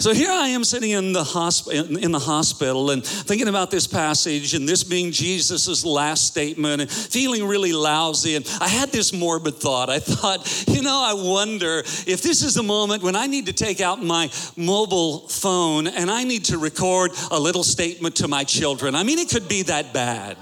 So 0.00 0.14
here 0.14 0.30
I 0.30 0.48
am 0.48 0.62
sitting 0.62 0.90
in 0.90 1.12
the, 1.12 1.24
hosp- 1.24 1.72
in 1.72 2.12
the 2.12 2.20
hospital 2.20 2.92
and 2.92 3.04
thinking 3.04 3.48
about 3.48 3.72
this 3.72 3.88
passage 3.88 4.54
and 4.54 4.68
this 4.68 4.84
being 4.84 5.10
Jesus' 5.10 5.84
last 5.84 6.24
statement 6.28 6.82
and 6.82 6.90
feeling 6.90 7.44
really 7.44 7.72
lousy. 7.72 8.36
And 8.36 8.48
I 8.60 8.68
had 8.68 8.90
this 8.90 9.12
morbid 9.12 9.56
thought. 9.56 9.90
I 9.90 9.98
thought, 9.98 10.68
you 10.68 10.82
know, 10.82 11.02
I 11.04 11.14
wonder 11.14 11.80
if 11.80 12.22
this 12.22 12.44
is 12.44 12.54
the 12.54 12.62
moment 12.62 13.02
when 13.02 13.16
I 13.16 13.26
need 13.26 13.46
to 13.46 13.52
take 13.52 13.80
out 13.80 14.00
my 14.00 14.30
mobile 14.56 15.26
phone 15.26 15.88
and 15.88 16.12
I 16.12 16.22
need 16.22 16.44
to 16.46 16.58
record 16.58 17.10
a 17.32 17.40
little 17.40 17.64
statement 17.64 18.16
to 18.16 18.28
my 18.28 18.44
children. 18.44 18.94
I 18.94 19.02
mean, 19.02 19.18
it 19.18 19.28
could 19.28 19.48
be 19.48 19.62
that 19.62 19.92
bad 19.92 20.36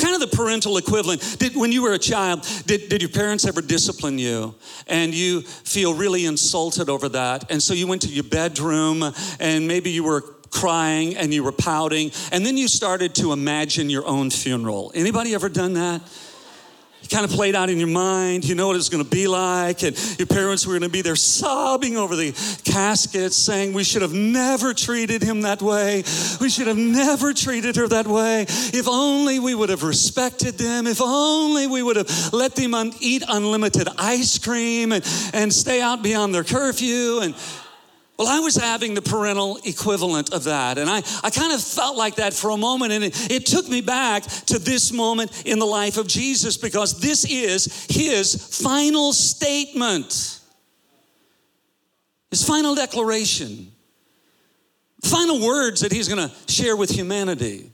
kind 0.00 0.14
of 0.14 0.20
the 0.20 0.36
parental 0.36 0.76
equivalent. 0.76 1.36
Did, 1.38 1.56
when 1.56 1.72
you 1.72 1.82
were 1.82 1.92
a 1.92 1.98
child, 1.98 2.46
did, 2.66 2.88
did 2.88 3.02
your 3.02 3.10
parents 3.10 3.46
ever 3.46 3.60
discipline 3.60 4.18
you 4.18 4.54
and 4.86 5.14
you 5.14 5.42
feel 5.42 5.94
really 5.94 6.26
insulted 6.26 6.88
over 6.88 7.08
that? 7.10 7.50
And 7.50 7.62
so 7.62 7.74
you 7.74 7.86
went 7.86 8.02
to 8.02 8.08
your 8.08 8.24
bedroom 8.24 9.02
and 9.40 9.68
maybe 9.68 9.90
you 9.90 10.04
were 10.04 10.22
crying 10.50 11.16
and 11.16 11.32
you 11.32 11.42
were 11.42 11.52
pouting 11.52 12.12
and 12.30 12.44
then 12.44 12.56
you 12.56 12.68
started 12.68 13.14
to 13.16 13.32
imagine 13.32 13.90
your 13.90 14.06
own 14.06 14.30
funeral. 14.30 14.92
Anybody 14.94 15.34
ever 15.34 15.48
done 15.48 15.74
that? 15.74 16.02
Kind 17.10 17.24
of 17.24 17.30
played 17.30 17.54
out 17.54 17.70
in 17.70 17.78
your 17.78 17.88
mind. 17.88 18.44
You 18.44 18.54
know 18.54 18.68
what 18.68 18.76
it's 18.76 18.88
going 18.88 19.04
to 19.04 19.10
be 19.10 19.28
like. 19.28 19.82
And 19.82 19.96
your 20.18 20.26
parents 20.26 20.66
were 20.66 20.72
going 20.72 20.82
to 20.82 20.88
be 20.88 21.02
there 21.02 21.16
sobbing 21.16 21.96
over 21.96 22.16
the 22.16 22.32
casket, 22.64 23.32
saying, 23.32 23.72
We 23.72 23.84
should 23.84 24.02
have 24.02 24.12
never 24.12 24.74
treated 24.74 25.22
him 25.22 25.42
that 25.42 25.62
way. 25.62 26.04
We 26.40 26.50
should 26.50 26.66
have 26.66 26.78
never 26.78 27.32
treated 27.32 27.76
her 27.76 27.88
that 27.88 28.06
way. 28.06 28.42
If 28.42 28.88
only 28.88 29.38
we 29.38 29.54
would 29.54 29.68
have 29.68 29.82
respected 29.82 30.58
them. 30.58 30.86
If 30.86 31.00
only 31.00 31.66
we 31.66 31.82
would 31.82 31.96
have 31.96 32.32
let 32.32 32.54
them 32.54 32.74
un- 32.74 32.92
eat 33.00 33.22
unlimited 33.28 33.88
ice 33.98 34.38
cream 34.38 34.92
and, 34.92 35.04
and 35.32 35.52
stay 35.52 35.80
out 35.80 36.02
beyond 36.02 36.34
their 36.34 36.44
curfew. 36.44 37.20
And 37.20 37.34
well, 38.18 38.28
I 38.28 38.40
was 38.40 38.56
having 38.56 38.94
the 38.94 39.02
parental 39.02 39.58
equivalent 39.64 40.32
of 40.32 40.44
that. 40.44 40.78
And 40.78 40.88
I, 40.88 41.02
I 41.24 41.30
kind 41.30 41.52
of 41.52 41.62
felt 41.62 41.96
like 41.96 42.16
that 42.16 42.34
for 42.34 42.50
a 42.50 42.56
moment. 42.56 42.92
And 42.92 43.02
it, 43.04 43.30
it 43.30 43.46
took 43.46 43.68
me 43.68 43.80
back 43.80 44.22
to 44.22 44.58
this 44.58 44.92
moment 44.92 45.44
in 45.46 45.58
the 45.58 45.66
life 45.66 45.96
of 45.96 46.06
Jesus 46.06 46.56
because 46.56 47.00
this 47.00 47.24
is 47.24 47.86
his 47.88 48.34
final 48.60 49.12
statement, 49.12 50.40
his 52.30 52.46
final 52.46 52.74
declaration, 52.74 53.72
final 55.02 55.40
words 55.40 55.80
that 55.80 55.90
he's 55.90 56.06
going 56.06 56.28
to 56.28 56.52
share 56.52 56.76
with 56.76 56.90
humanity. 56.90 57.71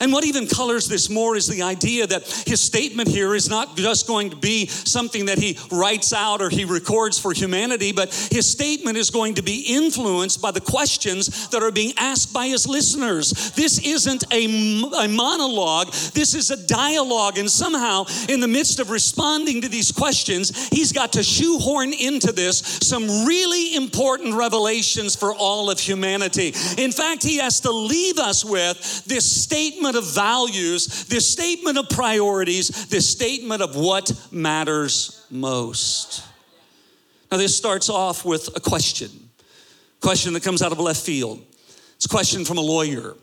And 0.00 0.12
what 0.12 0.24
even 0.24 0.46
colors 0.46 0.88
this 0.88 1.10
more 1.10 1.36
is 1.36 1.46
the 1.46 1.62
idea 1.62 2.06
that 2.06 2.26
his 2.46 2.60
statement 2.60 3.08
here 3.08 3.34
is 3.34 3.50
not 3.50 3.76
just 3.76 4.06
going 4.06 4.30
to 4.30 4.36
be 4.36 4.66
something 4.66 5.26
that 5.26 5.38
he 5.38 5.58
writes 5.70 6.12
out 6.14 6.40
or 6.40 6.48
he 6.48 6.64
records 6.64 7.18
for 7.18 7.32
humanity, 7.32 7.92
but 7.92 8.12
his 8.30 8.48
statement 8.48 8.96
is 8.96 9.10
going 9.10 9.34
to 9.34 9.42
be 9.42 9.66
influenced 9.68 10.40
by 10.40 10.50
the 10.50 10.60
questions 10.60 11.48
that 11.48 11.62
are 11.62 11.70
being 11.70 11.92
asked 11.98 12.32
by 12.32 12.46
his 12.46 12.66
listeners. 12.66 13.52
This 13.52 13.78
isn't 13.86 14.24
a, 14.32 14.44
a 15.04 15.08
monologue, 15.08 15.92
this 16.14 16.34
is 16.34 16.50
a 16.50 16.66
dialogue. 16.66 17.36
And 17.36 17.50
somehow, 17.50 18.06
in 18.28 18.40
the 18.40 18.48
midst 18.48 18.80
of 18.80 18.90
responding 18.90 19.60
to 19.62 19.68
these 19.68 19.92
questions, 19.92 20.68
he's 20.68 20.92
got 20.92 21.12
to 21.12 21.22
shoehorn 21.22 21.92
into 21.92 22.32
this 22.32 22.58
some 22.82 23.26
really 23.26 23.74
important 23.74 24.34
revelations 24.34 25.14
for 25.14 25.34
all 25.34 25.70
of 25.70 25.78
humanity. 25.78 26.54
In 26.78 26.90
fact, 26.90 27.22
he 27.22 27.36
has 27.36 27.60
to 27.60 27.70
leave 27.70 28.18
us 28.18 28.44
with 28.44 29.04
this 29.04 29.30
statement 29.30 29.89
statement 29.90 29.96
of 29.96 30.14
values, 30.14 31.04
this 31.06 31.28
statement 31.28 31.78
of 31.78 31.88
priorities, 31.88 32.86
this 32.88 33.08
statement 33.08 33.62
of 33.62 33.74
what 33.74 34.12
matters 34.30 35.26
most. 35.30 36.24
Now, 37.30 37.38
this 37.38 37.56
starts 37.56 37.88
off 37.88 38.24
with 38.24 38.48
a 38.56 38.60
question, 38.60 39.10
question 40.00 40.32
that 40.34 40.42
comes 40.42 40.62
out 40.62 40.72
of 40.72 40.78
left 40.78 41.00
field. 41.00 41.40
It's 41.96 42.06
a 42.06 42.08
question 42.08 42.44
from 42.44 42.58
a 42.58 42.62
lawyer. 42.62 43.14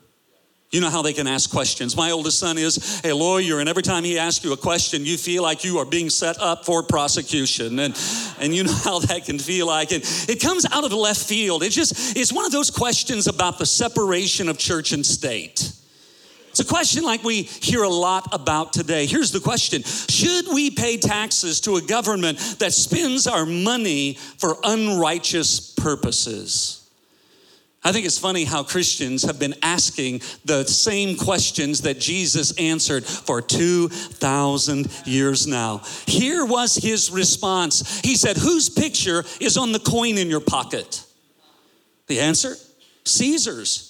You 0.70 0.82
know 0.82 0.90
how 0.90 1.02
they 1.02 1.14
can 1.14 1.28
ask 1.28 1.50
questions. 1.50 1.96
My 1.96 2.12
oldest 2.12 2.40
son 2.40 2.58
is 2.58 3.02
a 3.06 3.14
lawyer, 3.14 3.62
and 3.62 3.70
every 3.70 3.84
time 3.84 4.04
he 4.04 4.20
asks 4.20 4.44
you 4.44 4.52
a 4.52 4.58
question, 4.58 5.06
you 5.06 5.18
feel 5.18 5.42
like 5.42 5.64
you 5.64 5.78
are 5.78 5.86
being 5.86 6.10
set 6.10 6.38
up 6.40 6.66
for 6.66 6.84
prosecution. 6.84 7.80
And, 7.80 7.98
and 8.40 8.54
you 8.54 8.64
know 8.66 8.74
how 8.74 9.00
that 9.00 9.24
can 9.26 9.40
feel 9.40 9.68
like. 9.68 9.94
And 9.94 10.04
it 10.28 10.42
comes 10.42 10.66
out 10.66 10.84
of 10.84 10.92
left 10.92 11.22
field. 11.22 11.64
It's 11.64 11.76
just, 11.76 12.18
it's 12.18 12.34
one 12.34 12.46
of 12.46 12.52
those 12.52 12.70
questions 12.70 13.28
about 13.28 13.60
the 13.60 13.66
separation 13.66 14.50
of 14.50 14.58
church 14.58 14.92
and 14.92 15.06
state. 15.06 15.72
It's 16.60 16.68
a 16.68 16.74
question 16.74 17.04
like 17.04 17.24
we 17.24 17.44
hear 17.44 17.84
a 17.84 17.90
lot 17.90 18.34
about 18.34 18.74
today. 18.74 19.06
Here's 19.06 19.32
the 19.32 19.40
question 19.40 19.84
Should 19.84 20.48
we 20.48 20.72
pay 20.72 20.98
taxes 20.98 21.62
to 21.62 21.76
a 21.76 21.82
government 21.84 22.40
that 22.58 22.74
spends 22.74 23.28
our 23.28 23.46
money 23.46 24.16
for 24.40 24.58
unrighteous 24.64 25.60
purposes? 25.76 26.90
I 27.84 27.92
think 27.92 28.08
it's 28.08 28.18
funny 28.18 28.44
how 28.44 28.64
Christians 28.64 29.22
have 29.22 29.38
been 29.38 29.54
asking 29.62 30.22
the 30.46 30.66
same 30.66 31.16
questions 31.16 31.82
that 31.82 32.00
Jesus 32.00 32.58
answered 32.58 33.06
for 33.06 33.40
2,000 33.40 34.88
years 35.06 35.46
now. 35.46 35.84
Here 36.08 36.44
was 36.44 36.74
his 36.74 37.12
response 37.12 38.00
He 38.00 38.16
said, 38.16 38.36
Whose 38.36 38.68
picture 38.68 39.24
is 39.40 39.58
on 39.58 39.74
the 39.74 39.80
coin 39.80 40.18
in 40.18 40.28
your 40.28 40.42
pocket? 40.42 41.06
The 42.08 42.20
answer 42.20 42.56
Caesar's. 43.06 43.87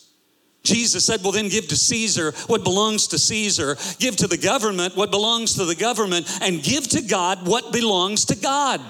Jesus 0.64 1.06
said, 1.06 1.22
Well, 1.24 1.32
then 1.32 1.50
give 1.50 1.68
to 1.70 1.78
Caesar 1.78 2.32
what 2.48 2.64
belongs 2.64 3.08
to 3.08 3.20
Caesar, 3.20 3.78
give 4.00 4.16
to 4.18 4.28
the 4.28 4.38
government 4.38 4.96
what 4.96 5.12
belongs 5.12 5.56
to 5.56 5.66
the 5.66 5.76
government, 5.76 6.28
and 6.42 6.62
give 6.62 6.88
to 6.90 7.02
God 7.02 7.48
what 7.48 7.72
belongs 7.72 8.26
to 8.26 8.36
God. 8.36 8.82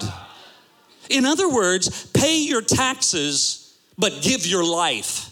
In 1.09 1.25
other 1.25 1.49
words, 1.49 2.07
pay 2.07 2.39
your 2.39 2.61
taxes, 2.61 3.77
but 3.97 4.21
give 4.21 4.45
your 4.45 4.65
life. 4.65 5.31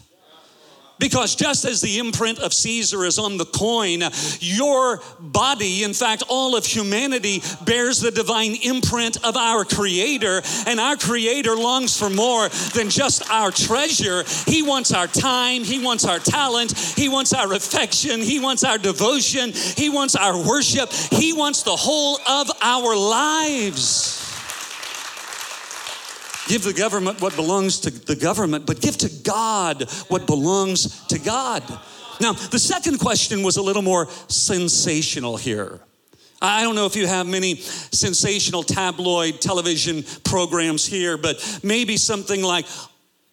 Because 0.98 1.34
just 1.34 1.64
as 1.64 1.80
the 1.80 1.98
imprint 1.98 2.38
of 2.38 2.54
Caesar 2.54 3.04
is 3.04 3.18
on 3.18 3.36
the 3.36 3.44
coin, 3.44 4.02
your 4.40 5.00
body, 5.20 5.84
in 5.84 5.92
fact, 5.92 6.22
all 6.28 6.56
of 6.56 6.64
humanity, 6.64 7.42
bears 7.64 8.00
the 8.00 8.10
divine 8.10 8.56
imprint 8.62 9.22
of 9.24 9.36
our 9.36 9.64
Creator. 9.64 10.42
And 10.66 10.80
our 10.80 10.96
Creator 10.96 11.54
longs 11.56 11.98
for 11.98 12.08
more 12.08 12.48
than 12.74 12.88
just 12.88 13.30
our 13.30 13.50
treasure. 13.50 14.24
He 14.46 14.62
wants 14.62 14.92
our 14.92 15.06
time, 15.06 15.64
He 15.64 15.84
wants 15.84 16.06
our 16.06 16.18
talent, 16.18 16.72
He 16.96 17.08
wants 17.08 17.34
our 17.34 17.52
affection, 17.52 18.20
He 18.20 18.40
wants 18.40 18.64
our 18.64 18.78
devotion, 18.78 19.52
He 19.52 19.90
wants 19.90 20.16
our 20.16 20.36
worship, 20.36 20.90
He 20.92 21.32
wants 21.32 21.62
the 21.62 21.76
whole 21.76 22.18
of 22.26 22.50
our 22.62 22.96
lives. 22.96 24.25
Give 26.48 26.62
the 26.62 26.72
government 26.72 27.20
what 27.20 27.34
belongs 27.34 27.80
to 27.80 27.90
the 27.90 28.16
government, 28.16 28.66
but 28.66 28.80
give 28.80 28.96
to 28.98 29.10
God 29.24 29.90
what 30.08 30.26
belongs 30.26 31.04
to 31.06 31.18
God. 31.18 31.62
Now, 32.20 32.32
the 32.32 32.58
second 32.58 32.98
question 32.98 33.42
was 33.42 33.56
a 33.56 33.62
little 33.62 33.82
more 33.82 34.08
sensational 34.28 35.36
here. 35.36 35.80
I 36.40 36.62
don't 36.62 36.74
know 36.74 36.86
if 36.86 36.96
you 36.96 37.06
have 37.06 37.26
many 37.26 37.56
sensational 37.56 38.62
tabloid 38.62 39.40
television 39.40 40.04
programs 40.24 40.86
here, 40.86 41.16
but 41.16 41.60
maybe 41.62 41.96
something 41.96 42.42
like 42.42 42.66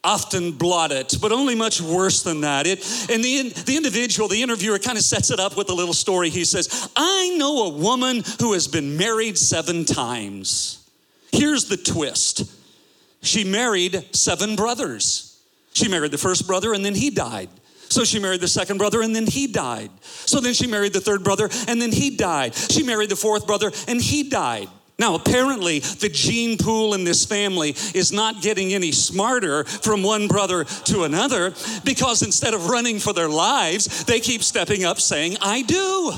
Aftonbladet, 0.04 1.22
but 1.22 1.32
only 1.32 1.56
much 1.56 1.82
worse 1.82 2.24
than 2.24 2.42
that. 2.42 2.68
It, 2.68 2.80
and 3.10 3.24
the, 3.24 3.50
the 3.66 3.78
individual, 3.78 4.28
the 4.28 4.42
interviewer, 4.42 4.80
kind 4.80 4.98
of 4.98 5.04
sets 5.04 5.32
it 5.32 5.40
up 5.40 5.56
with 5.56 5.70
a 5.70 5.74
little 5.74 5.94
story. 5.94 6.30
He 6.30 6.44
says, 6.44 6.90
I 6.96 7.36
know 7.38 7.68
a 7.68 7.70
woman 7.70 8.24
who 8.40 8.54
has 8.54 8.68
been 8.68 8.98
married 8.98 9.38
seven 9.38 9.86
times. 9.86 10.90
Here's 11.32 11.66
the 11.66 11.78
twist 11.78 12.53
she 13.24 13.44
married 13.44 14.16
seven 14.16 14.56
brothers. 14.56 15.42
She 15.74 15.88
married 15.88 16.12
the 16.12 16.18
first 16.18 16.46
brother 16.46 16.74
and 16.74 16.86
then 16.86 16.96
he 16.96 17.10
died. 17.10 17.50
So 17.90 18.04
she 18.04 18.20
married 18.20 18.42
the 18.42 18.48
second 18.48 18.78
brother 18.78 19.02
and 19.02 19.16
then 19.16 19.28
he 19.28 19.48
died. 19.48 19.92
So 20.02 20.40
then 20.40 20.54
she 20.54 20.68
married 20.68 20.94
the 20.94 21.02
third 21.02 21.24
brother 21.24 21.50
and 21.68 21.82
then 21.82 21.92
he 21.92 22.16
died. 22.16 22.56
She 22.56 22.84
married 22.84 23.10
the 23.10 23.16
fourth 23.16 23.46
brother 23.46 23.72
and 23.88 24.02
he 24.02 24.30
died. 24.30 24.68
Now, 25.00 25.16
apparently, 25.16 25.80
the 25.80 26.10
gene 26.10 26.58
pool 26.58 26.94
in 26.94 27.04
this 27.04 27.26
family 27.26 27.70
is 27.96 28.12
not 28.12 28.42
getting 28.42 28.74
any 28.74 28.92
smarter 28.92 29.64
from 29.64 30.04
one 30.04 30.28
brother 30.28 30.64
to 30.64 31.04
another 31.04 31.54
because 31.84 32.22
instead 32.22 32.54
of 32.54 32.70
running 32.70 33.00
for 33.00 33.12
their 33.12 33.30
lives, 33.30 34.06
they 34.06 34.20
keep 34.20 34.44
stepping 34.44 34.86
up 34.86 35.00
saying, 35.00 35.38
I 35.42 35.64
do. 35.64 36.14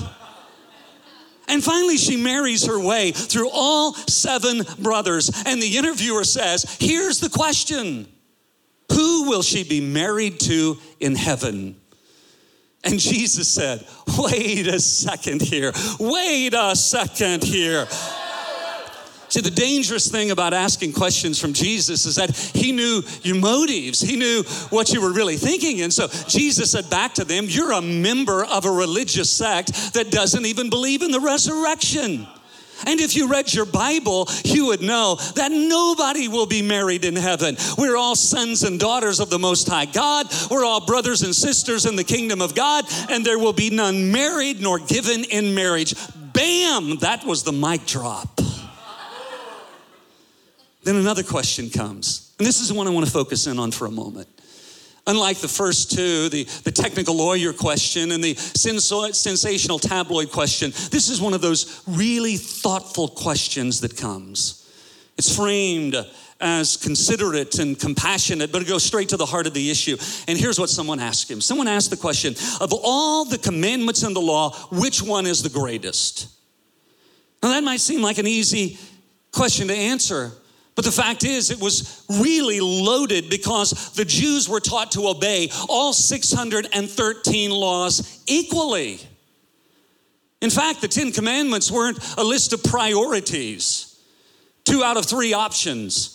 And 1.47 1.63
finally, 1.63 1.97
she 1.97 2.17
marries 2.17 2.65
her 2.65 2.79
way 2.79 3.11
through 3.11 3.49
all 3.51 3.93
seven 3.93 4.63
brothers. 4.79 5.29
And 5.45 5.61
the 5.61 5.77
interviewer 5.77 6.23
says, 6.23 6.77
Here's 6.79 7.19
the 7.19 7.29
question 7.29 8.07
Who 8.91 9.29
will 9.29 9.41
she 9.41 9.63
be 9.63 9.81
married 9.81 10.39
to 10.41 10.77
in 10.99 11.15
heaven? 11.15 11.75
And 12.83 12.99
Jesus 12.99 13.47
said, 13.47 13.85
Wait 14.17 14.67
a 14.67 14.79
second 14.79 15.41
here. 15.41 15.71
Wait 15.99 16.53
a 16.53 16.75
second 16.75 17.43
here. 17.43 17.87
See, 19.35 19.41
the 19.41 19.51
dangerous 19.51 20.09
thing 20.09 20.31
about 20.31 20.53
asking 20.53 20.93
questions 20.93 21.37
from 21.37 21.51
Jesus 21.51 22.05
is 22.05 22.15
that 22.15 22.33
he 22.33 22.71
knew 22.71 23.03
your 23.21 23.35
motives, 23.35 23.99
he 23.99 24.15
knew 24.15 24.43
what 24.69 24.93
you 24.93 25.01
were 25.01 25.11
really 25.11 25.35
thinking. 25.35 25.81
And 25.81 25.91
so 25.91 26.07
Jesus 26.29 26.71
said 26.71 26.89
back 26.89 27.15
to 27.15 27.25
them, 27.25 27.47
You're 27.49 27.73
a 27.73 27.81
member 27.81 28.45
of 28.45 28.63
a 28.63 28.71
religious 28.71 29.29
sect 29.29 29.93
that 29.93 30.09
doesn't 30.09 30.45
even 30.45 30.69
believe 30.69 31.01
in 31.01 31.11
the 31.11 31.19
resurrection. 31.19 32.25
And 32.87 33.01
if 33.01 33.17
you 33.17 33.27
read 33.27 33.53
your 33.53 33.65
Bible, 33.65 34.29
you 34.45 34.67
would 34.67 34.81
know 34.81 35.15
that 35.35 35.51
nobody 35.51 36.29
will 36.29 36.45
be 36.45 36.61
married 36.61 37.03
in 37.03 37.17
heaven. 37.17 37.57
We're 37.77 37.97
all 37.97 38.15
sons 38.15 38.63
and 38.63 38.79
daughters 38.79 39.19
of 39.19 39.29
the 39.29 39.39
Most 39.39 39.67
High 39.67 39.83
God. 39.83 40.27
We're 40.49 40.63
all 40.63 40.85
brothers 40.85 41.23
and 41.23 41.35
sisters 41.35 41.85
in 41.85 41.97
the 41.97 42.05
kingdom 42.05 42.41
of 42.41 42.55
God, 42.55 42.85
and 43.09 43.25
there 43.25 43.37
will 43.37 43.51
be 43.51 43.69
none 43.69 44.13
married 44.13 44.61
nor 44.61 44.79
given 44.79 45.25
in 45.25 45.53
marriage. 45.53 45.93
Bam! 46.31 46.99
That 46.99 47.25
was 47.25 47.43
the 47.43 47.51
mic 47.51 47.85
drop. 47.85 48.39
Then 50.85 50.95
another 50.95 51.23
question 51.23 51.69
comes, 51.69 52.33
and 52.37 52.47
this 52.47 52.61
is 52.61 52.69
the 52.69 52.75
one 52.75 52.87
I 52.87 52.91
want 52.91 53.05
to 53.05 53.11
focus 53.11 53.47
in 53.47 53.59
on 53.59 53.71
for 53.71 53.87
a 53.87 53.91
moment. 53.91 54.27
Unlike 55.07 55.37
the 55.37 55.47
first 55.47 55.91
two, 55.91 56.29
the, 56.29 56.45
the 56.63 56.71
technical 56.71 57.15
lawyer 57.15 57.53
question 57.53 58.11
and 58.11 58.23
the 58.23 58.33
sensational 58.35 59.77
tabloid 59.77 60.31
question, 60.31 60.71
this 60.89 61.09
is 61.09 61.21
one 61.21 61.33
of 61.33 61.41
those 61.41 61.83
really 61.87 62.37
thoughtful 62.37 63.07
questions 63.07 63.81
that 63.81 63.97
comes. 63.97 64.67
It's 65.17 65.35
framed 65.35 65.95
as 66.41 66.75
considerate 66.77 67.59
and 67.59 67.79
compassionate, 67.79 68.51
but 68.51 68.61
it 68.61 68.67
goes 68.67 68.83
straight 68.83 69.09
to 69.09 69.17
the 69.17 69.25
heart 69.25 69.47
of 69.47 69.53
the 69.53 69.69
issue. 69.69 69.95
And 70.27 70.37
here's 70.37 70.59
what 70.59 70.69
someone 70.69 70.99
asked 70.99 71.29
him 71.29 71.39
someone 71.39 71.67
asked 71.67 71.91
the 71.91 71.97
question 71.97 72.35
Of 72.59 72.73
all 72.73 73.25
the 73.25 73.37
commandments 73.37 74.03
in 74.03 74.13
the 74.13 74.21
law, 74.21 74.51
which 74.71 75.01
one 75.01 75.25
is 75.25 75.43
the 75.43 75.49
greatest? 75.49 76.27
Now, 77.41 77.49
that 77.49 77.63
might 77.63 77.79
seem 77.79 78.01
like 78.01 78.17
an 78.17 78.27
easy 78.27 78.79
question 79.31 79.67
to 79.67 79.73
answer, 79.73 80.31
but 80.75 80.83
the 80.83 80.91
fact 80.91 81.23
is, 81.23 81.51
it 81.51 81.59
was 81.59 82.05
really 82.09 82.59
loaded 82.59 83.29
because 83.29 83.93
the 83.93 84.03
Jews 84.03 84.49
were 84.49 84.59
taught 84.59 84.91
to 84.91 85.07
obey 85.07 85.49
all 85.69 85.93
613 85.93 87.51
laws 87.51 88.23
equally. 88.27 88.99
In 90.41 90.49
fact, 90.49 90.81
the 90.81 90.89
Ten 90.89 91.13
Commandments 91.13 91.71
weren't 91.71 91.97
a 92.17 92.23
list 92.23 92.51
of 92.51 92.61
priorities, 92.61 93.99
two 94.65 94.83
out 94.83 94.97
of 94.97 95.05
three 95.05 95.33
options. 95.33 96.14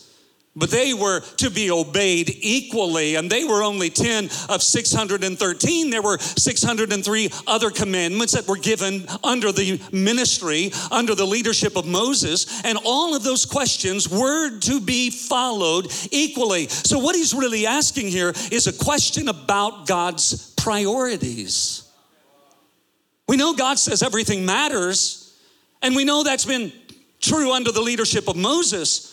But 0.57 0.71
they 0.71 0.95
were 0.95 1.21
to 1.37 1.49
be 1.49 1.71
obeyed 1.71 2.29
equally, 2.41 3.15
and 3.15 3.31
they 3.31 3.45
were 3.45 3.63
only 3.63 3.89
10 3.89 4.25
of 4.49 4.65
613. 4.65 5.91
There 5.91 6.03
were 6.03 6.19
603 6.19 7.31
other 7.47 7.71
commandments 7.71 8.33
that 8.33 8.49
were 8.49 8.57
given 8.57 9.07
under 9.23 9.53
the 9.53 9.81
ministry, 9.93 10.73
under 10.91 11.15
the 11.15 11.25
leadership 11.25 11.77
of 11.77 11.87
Moses, 11.87 12.63
and 12.65 12.79
all 12.85 13.15
of 13.15 13.23
those 13.23 13.47
questions 13.47 14.09
were 14.09 14.59
to 14.59 14.81
be 14.81 15.11
followed 15.11 15.87
equally. 16.11 16.67
So, 16.67 16.99
what 16.99 17.15
he's 17.15 17.33
really 17.33 17.65
asking 17.65 18.09
here 18.09 18.33
is 18.51 18.67
a 18.67 18.73
question 18.73 19.29
about 19.29 19.87
God's 19.87 20.53
priorities. 20.55 21.89
We 23.29 23.37
know 23.37 23.55
God 23.55 23.79
says 23.79 24.03
everything 24.03 24.45
matters, 24.45 25.33
and 25.81 25.95
we 25.95 26.05
know 26.05 26.25
that's 26.25 26.45
been 26.45 26.73
true 27.21 27.53
under 27.53 27.71
the 27.71 27.81
leadership 27.81 28.27
of 28.27 28.35
Moses. 28.35 29.10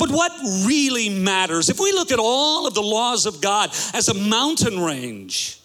But 0.00 0.10
what 0.10 0.32
really 0.66 1.10
matters, 1.10 1.68
if 1.68 1.78
we 1.78 1.92
look 1.92 2.10
at 2.10 2.18
all 2.18 2.66
of 2.66 2.72
the 2.72 2.82
laws 2.82 3.26
of 3.26 3.42
God 3.42 3.68
as 3.92 4.08
a 4.08 4.14
mountain 4.14 4.80
range, 4.80 5.59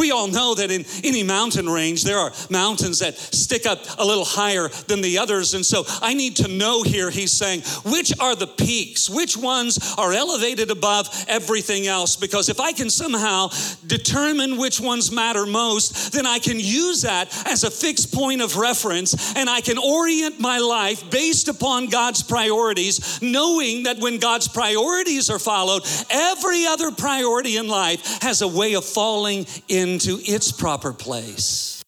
we 0.00 0.10
all 0.10 0.26
know 0.26 0.54
that 0.54 0.70
in 0.70 0.86
any 1.04 1.22
mountain 1.22 1.68
range, 1.68 2.04
there 2.04 2.18
are 2.18 2.32
mountains 2.48 3.00
that 3.00 3.18
stick 3.18 3.66
up 3.66 3.84
a 3.98 4.04
little 4.04 4.24
higher 4.24 4.68
than 4.88 5.02
the 5.02 5.18
others. 5.18 5.52
And 5.52 5.64
so 5.64 5.84
I 6.00 6.14
need 6.14 6.36
to 6.36 6.48
know 6.48 6.82
here, 6.82 7.10
he's 7.10 7.32
saying, 7.32 7.60
which 7.84 8.18
are 8.18 8.34
the 8.34 8.46
peaks? 8.46 9.10
Which 9.10 9.36
ones 9.36 9.94
are 9.98 10.14
elevated 10.14 10.70
above 10.70 11.08
everything 11.28 11.86
else? 11.86 12.16
Because 12.16 12.48
if 12.48 12.60
I 12.60 12.72
can 12.72 12.88
somehow 12.88 13.50
determine 13.86 14.56
which 14.56 14.80
ones 14.80 15.12
matter 15.12 15.44
most, 15.44 16.12
then 16.14 16.24
I 16.24 16.38
can 16.38 16.58
use 16.58 17.02
that 17.02 17.28
as 17.46 17.64
a 17.64 17.70
fixed 17.70 18.10
point 18.12 18.40
of 18.40 18.56
reference 18.56 19.36
and 19.36 19.50
I 19.50 19.60
can 19.60 19.76
orient 19.76 20.40
my 20.40 20.58
life 20.58 21.10
based 21.10 21.48
upon 21.48 21.88
God's 21.88 22.22
priorities, 22.22 23.20
knowing 23.20 23.82
that 23.82 23.98
when 23.98 24.18
God's 24.18 24.48
priorities 24.48 25.28
are 25.28 25.38
followed, 25.38 25.86
every 26.08 26.64
other 26.64 26.90
priority 26.90 27.58
in 27.58 27.68
life 27.68 28.22
has 28.22 28.40
a 28.40 28.48
way 28.48 28.74
of 28.74 28.84
falling 28.86 29.46
in 29.68 29.89
into 29.92 30.18
its 30.20 30.52
proper 30.52 30.92
place. 30.92 31.82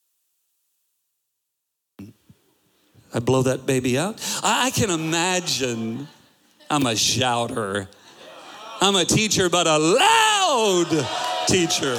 I 3.15 3.21
blow 3.21 3.43
that 3.43 3.67
baby 3.67 3.99
out. 3.99 4.21
I 4.43 4.71
can 4.71 4.91
imagine 4.91 6.09
I'm 6.71 6.87
a 6.87 6.97
shouter. 6.97 7.89
I'm 8.81 8.97
a 8.97 9.05
teacher, 9.05 9.51
but 9.51 9.67
a 9.67 9.79
loud 9.79 11.07
teacher. 11.47 11.95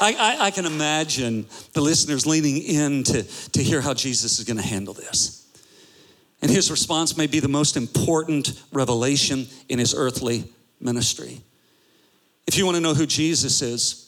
I, 0.00 0.14
I, 0.18 0.46
I, 0.46 0.50
can 0.52 0.66
imagine 0.66 1.46
the 1.72 1.80
listeners 1.80 2.24
leaning 2.24 2.58
in 2.62 3.02
to, 3.04 3.22
to 3.22 3.62
hear 3.62 3.80
how 3.80 3.94
Jesus 3.94 4.38
is 4.38 4.44
going 4.44 4.58
to 4.58 4.62
handle 4.62 4.94
this. 4.94 5.50
And 6.40 6.50
his 6.50 6.70
response 6.70 7.16
may 7.16 7.26
be 7.26 7.40
the 7.40 7.48
most 7.48 7.76
important 7.76 8.62
revelation 8.72 9.48
in 9.68 9.80
his 9.80 9.92
earthly 9.92 10.44
ministry. 10.78 11.40
If 12.46 12.56
you 12.56 12.64
want 12.64 12.76
to 12.76 12.80
know 12.80 12.94
who 12.94 13.06
Jesus 13.06 13.60
is, 13.60 14.07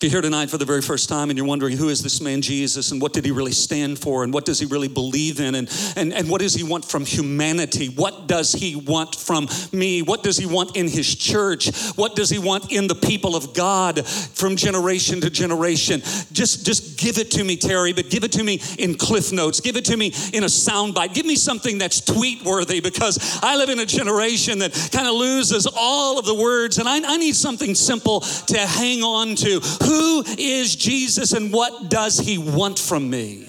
if 0.00 0.04
you're 0.04 0.12
here 0.12 0.22
tonight 0.22 0.48
for 0.48 0.56
the 0.56 0.64
very 0.64 0.80
first 0.80 1.10
time 1.10 1.28
and 1.28 1.36
you're 1.36 1.46
wondering 1.46 1.76
who 1.76 1.90
is 1.90 2.02
this 2.02 2.22
man 2.22 2.40
Jesus 2.40 2.90
and 2.90 3.02
what 3.02 3.12
did 3.12 3.22
he 3.22 3.30
really 3.30 3.52
stand 3.52 3.98
for 3.98 4.24
and 4.24 4.32
what 4.32 4.46
does 4.46 4.58
he 4.58 4.64
really 4.64 4.88
believe 4.88 5.40
in 5.40 5.54
and, 5.54 5.68
and, 5.94 6.14
and 6.14 6.30
what 6.30 6.40
does 6.40 6.54
he 6.54 6.62
want 6.62 6.86
from 6.86 7.04
humanity? 7.04 7.88
What 7.90 8.26
does 8.26 8.52
he 8.52 8.76
want 8.76 9.14
from 9.14 9.46
me? 9.72 10.00
What 10.00 10.22
does 10.22 10.38
he 10.38 10.46
want 10.46 10.74
in 10.74 10.88
his 10.88 11.14
church? 11.14 11.68
What 11.96 12.16
does 12.16 12.30
he 12.30 12.38
want 12.38 12.72
in 12.72 12.86
the 12.86 12.94
people 12.94 13.36
of 13.36 13.52
God 13.52 14.06
from 14.06 14.56
generation 14.56 15.20
to 15.20 15.28
generation? 15.28 16.00
Just, 16.32 16.64
just 16.64 16.98
give 16.98 17.18
it 17.18 17.30
to 17.32 17.44
me, 17.44 17.56
Terry, 17.56 17.92
but 17.92 18.08
give 18.08 18.24
it 18.24 18.32
to 18.32 18.42
me 18.42 18.62
in 18.78 18.94
cliff 18.94 19.34
notes. 19.34 19.60
Give 19.60 19.76
it 19.76 19.84
to 19.84 19.98
me 19.98 20.14
in 20.32 20.44
a 20.44 20.46
soundbite. 20.46 21.12
Give 21.12 21.26
me 21.26 21.36
something 21.36 21.76
that's 21.76 22.00
tweet 22.00 22.42
worthy 22.42 22.80
because 22.80 23.38
I 23.42 23.54
live 23.54 23.68
in 23.68 23.80
a 23.80 23.86
generation 23.86 24.60
that 24.60 24.72
kind 24.92 25.06
of 25.06 25.12
loses 25.12 25.68
all 25.76 26.18
of 26.18 26.24
the 26.24 26.34
words 26.34 26.78
and 26.78 26.88
I, 26.88 27.02
I 27.04 27.18
need 27.18 27.36
something 27.36 27.74
simple 27.74 28.20
to 28.20 28.58
hang 28.58 29.02
on 29.02 29.34
to. 29.34 29.60
Who 29.90 30.22
is 30.38 30.76
Jesus 30.76 31.32
and 31.32 31.52
what 31.52 31.90
does 31.90 32.16
he 32.16 32.38
want 32.38 32.78
from 32.78 33.10
me? 33.10 33.44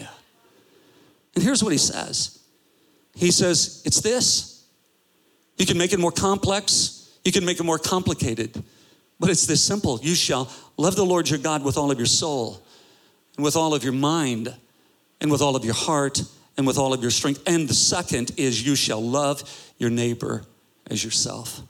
And 1.36 1.44
here's 1.44 1.64
what 1.64 1.72
he 1.72 1.78
says 1.78 2.40
He 3.14 3.30
says, 3.30 3.84
It's 3.86 4.02
this. 4.02 4.66
You 5.58 5.68
can 5.68 5.78
make 5.78 5.94
it 5.94 6.00
more 6.00 6.12
complex, 6.12 7.16
you 7.24 7.32
can 7.32 7.46
make 7.46 7.60
it 7.60 7.64
more 7.64 7.78
complicated, 7.78 8.64
but 9.20 9.30
it's 9.30 9.46
this 9.46 9.64
simple. 9.64 10.00
You 10.02 10.16
shall 10.16 10.52
love 10.78 10.96
the 10.96 11.06
Lord 11.06 11.30
your 11.30 11.38
God 11.38 11.64
with 11.64 11.78
all 11.78 11.92
of 11.92 12.00
your 12.00 12.08
soul, 12.08 12.60
and 13.36 13.44
with 13.44 13.56
all 13.56 13.76
of 13.76 13.84
your 13.84 13.94
mind, 13.94 14.52
and 15.20 15.32
with 15.32 15.44
all 15.44 15.56
of 15.56 15.64
your 15.64 15.76
heart, 15.76 16.24
and 16.58 16.66
with 16.66 16.80
all 16.80 16.92
of 16.92 17.04
your 17.04 17.12
strength. 17.12 17.44
And 17.46 17.68
the 17.68 17.76
second 17.76 18.32
is, 18.38 18.66
You 18.66 18.74
shall 18.74 19.00
love 19.00 19.44
your 19.78 19.92
neighbor 19.92 20.42
as 20.90 21.04
yourself 21.04 21.62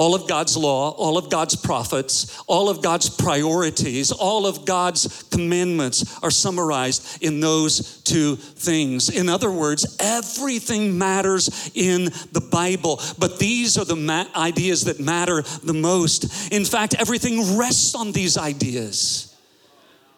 all 0.00 0.14
of 0.14 0.26
God's 0.26 0.56
law, 0.56 0.92
all 0.92 1.18
of 1.18 1.28
God's 1.28 1.54
prophets, 1.54 2.42
all 2.46 2.70
of 2.70 2.80
God's 2.80 3.10
priorities, 3.10 4.10
all 4.10 4.46
of 4.46 4.64
God's 4.64 5.24
commandments 5.24 6.18
are 6.22 6.30
summarized 6.30 7.22
in 7.22 7.40
those 7.40 8.00
two 8.00 8.36
things. 8.36 9.10
In 9.10 9.28
other 9.28 9.50
words, 9.50 9.98
everything 10.00 10.96
matters 10.96 11.70
in 11.74 12.04
the 12.32 12.40
Bible, 12.40 12.98
but 13.18 13.38
these 13.38 13.76
are 13.76 13.84
the 13.84 13.94
ma- 13.94 14.24
ideas 14.34 14.84
that 14.84 15.00
matter 15.00 15.42
the 15.42 15.74
most. 15.74 16.50
In 16.50 16.64
fact, 16.64 16.94
everything 16.98 17.58
rests 17.58 17.94
on 17.94 18.12
these 18.12 18.38
ideas. 18.38 19.29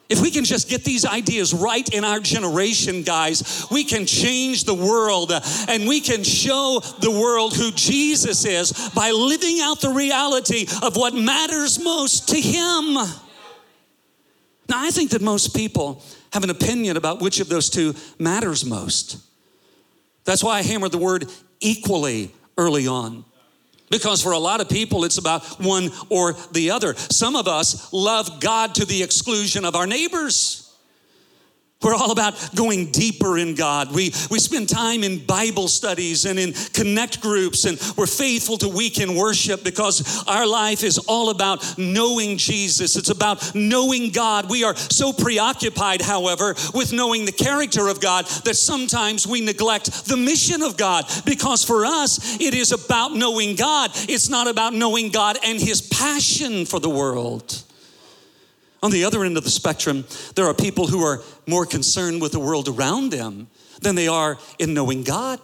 If 0.09 0.21
we 0.21 0.31
can 0.31 0.45
just 0.45 0.69
get 0.69 0.85
these 0.85 1.07
ideas 1.07 1.55
right 1.55 1.89
in 1.89 2.05
our 2.05 2.21
generation, 2.21 3.03
guys, 3.03 3.67
we 3.71 3.83
can 3.83 4.05
change 4.05 4.65
the 4.65 4.75
world 4.75 5.33
and 5.69 5.89
we 5.89 6.01
can 6.01 6.23
show 6.23 6.83
the 7.01 7.11
world 7.11 7.57
who 7.57 7.71
Jesus 7.73 8.45
is 8.45 8.73
by 8.95 9.11
living 9.11 9.61
out 9.61 9.81
the 9.81 9.89
reality 9.89 10.67
of 10.83 10.97
what 10.97 11.15
matters 11.15 11.83
most 11.83 12.29
to 12.29 12.39
Him. 12.39 12.95
Now, 14.69 14.83
I 14.83 14.91
think 14.91 15.11
that 15.11 15.23
most 15.23 15.55
people 15.57 16.03
have 16.33 16.45
an 16.45 16.51
opinion 16.51 16.97
about 16.97 17.21
which 17.21 17.41
of 17.41 17.49
those 17.49 17.71
two 17.71 17.95
matters 18.19 18.65
most. 18.65 19.19
That's 20.25 20.45
why 20.45 20.59
I 20.59 20.63
hammered 20.63 20.93
the 20.93 20.99
word 20.99 21.27
equally 21.61 22.33
early 22.57 22.87
on. 22.87 23.25
Because 23.93 24.23
for 24.23 24.33
a 24.33 24.39
lot 24.39 24.63
of 24.63 24.71
people, 24.71 25.05
it's 25.05 25.19
about 25.19 25.45
one 25.61 25.93
or 26.09 26.33
the 26.51 26.71
other. 26.71 26.95
Some 26.97 27.37
of 27.37 27.47
us 27.47 27.93
love 27.93 28.41
God 28.41 28.75
to 28.77 28.87
the 28.87 29.03
exclusion 29.03 29.67
of 29.67 29.77
our 29.77 29.87
neighbors. 29.87 30.62
We're 31.83 31.95
all 31.95 32.13
about 32.13 32.55
going 32.55 32.91
deeper 32.91 33.39
in 33.39 33.55
God. 33.55 33.93
We, 33.93 34.13
we 34.31 34.39
spend 34.39 34.69
time 34.69 35.03
in 35.03 35.25
Bible 35.25 35.69
studies 35.69 36.25
and 36.25 36.39
in 36.39 36.53
connect 36.73 37.21
groups, 37.21 37.65
and 37.65 37.79
we're 37.97 38.07
faithful 38.07 38.59
to 38.59 38.69
weekend 38.69 39.17
worship 39.17 39.65
because 39.65 40.25
our 40.27 40.47
life 40.47 40.83
is 40.83 40.99
all 40.99 41.31
about 41.31 41.79
knowing 41.79 42.37
Jesus. 42.37 42.97
It's 42.97 43.11
about 43.11 43.55
knowing 43.55 44.11
God. 44.11 44.49
We 44.51 44.65
are 44.65 44.77
so 44.77 45.13
preoccupied, 45.13 46.03
however, 46.03 46.55
with 46.75 46.93
knowing 46.93 47.25
the 47.25 47.33
character 47.33 47.89
of 47.89 48.01
God 48.01 48.27
that 48.45 48.57
sometimes 48.57 49.27
we 49.27 49.41
neglect 49.41 50.07
the 50.07 50.17
mission 50.17 50.63
of 50.63 50.77
God 50.77 51.05
because 51.25 51.65
for 51.65 51.85
us, 51.85 52.41
it 52.41 52.55
is 52.55 52.73
about 52.73 53.15
knowing 53.15 53.57
God. 53.57 53.91
It's 53.95 54.29
not 54.29 54.49
about 54.49 54.75
knowing 54.75 55.11
God 55.11 55.39
and 55.45 55.61
His 55.61 55.81
passion 55.81 56.67
for 56.67 56.81
the 56.81 56.91
world. 56.91 57.63
On 58.83 58.91
the 58.91 59.05
other 59.05 59.25
end 59.25 59.37
of 59.37 59.45
the 59.45 59.51
spectrum, 59.51 60.05
there 60.35 60.47
are 60.47 60.55
people 60.55 60.89
who 60.89 61.05
are 61.05 61.23
more 61.47 61.65
concerned 61.65 62.21
with 62.21 62.33
the 62.33 62.41
world 62.41 62.69
around 62.69 63.11
them 63.11 63.49
than 63.81 63.95
they 63.95 64.09
are 64.09 64.39
in 64.59 64.75
knowing 64.75 65.05
God. 65.05 65.41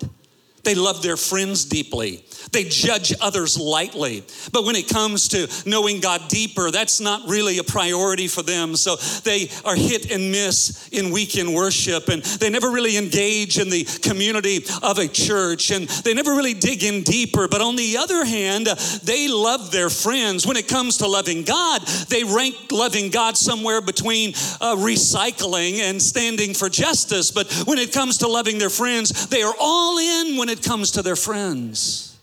They 0.64 0.74
love 0.74 1.02
their 1.02 1.16
friends 1.16 1.64
deeply. 1.64 2.24
They 2.52 2.64
judge 2.64 3.12
others 3.20 3.58
lightly. 3.58 4.24
But 4.52 4.64
when 4.64 4.76
it 4.76 4.88
comes 4.88 5.28
to 5.28 5.48
knowing 5.68 6.00
God 6.00 6.28
deeper, 6.28 6.70
that's 6.70 7.00
not 7.00 7.28
really 7.28 7.58
a 7.58 7.64
priority 7.64 8.28
for 8.28 8.42
them. 8.42 8.76
So 8.76 8.96
they 9.24 9.50
are 9.64 9.74
hit 9.74 10.10
and 10.10 10.30
miss 10.30 10.88
in 10.88 11.10
weekend 11.12 11.54
worship, 11.54 12.08
and 12.08 12.22
they 12.22 12.50
never 12.50 12.70
really 12.70 12.96
engage 12.96 13.58
in 13.58 13.70
the 13.70 13.84
community 14.02 14.64
of 14.82 14.98
a 14.98 15.08
church, 15.08 15.70
and 15.70 15.88
they 15.88 16.14
never 16.14 16.34
really 16.34 16.54
dig 16.54 16.84
in 16.84 17.02
deeper. 17.02 17.48
But 17.48 17.60
on 17.60 17.76
the 17.76 17.96
other 17.96 18.24
hand, 18.24 18.66
they 19.02 19.28
love 19.28 19.70
their 19.70 19.90
friends. 19.90 20.46
When 20.46 20.56
it 20.56 20.68
comes 20.68 20.98
to 20.98 21.06
loving 21.06 21.44
God, 21.44 21.82
they 22.08 22.24
rank 22.24 22.56
loving 22.70 23.10
God 23.10 23.36
somewhere 23.36 23.80
between 23.80 24.30
uh, 24.60 24.76
recycling 24.76 25.78
and 25.80 26.00
standing 26.00 26.54
for 26.54 26.68
justice. 26.68 27.30
But 27.30 27.52
when 27.66 27.78
it 27.78 27.92
comes 27.92 28.18
to 28.18 28.28
loving 28.28 28.58
their 28.58 28.70
friends, 28.70 29.26
they 29.28 29.42
are 29.42 29.54
all 29.60 29.98
in 29.98 30.36
when 30.36 30.47
it 30.50 30.62
comes 30.62 30.92
to 30.92 31.02
their 31.02 31.16
friends. 31.16 32.16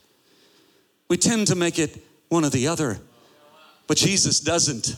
We 1.07 1.17
tend 1.17 1.47
to 1.47 1.55
make 1.55 1.79
it 1.79 1.97
one 2.29 2.45
or 2.45 2.49
the 2.49 2.67
other, 2.67 2.99
but 3.87 3.97
Jesus 3.97 4.39
doesn't. 4.39 4.95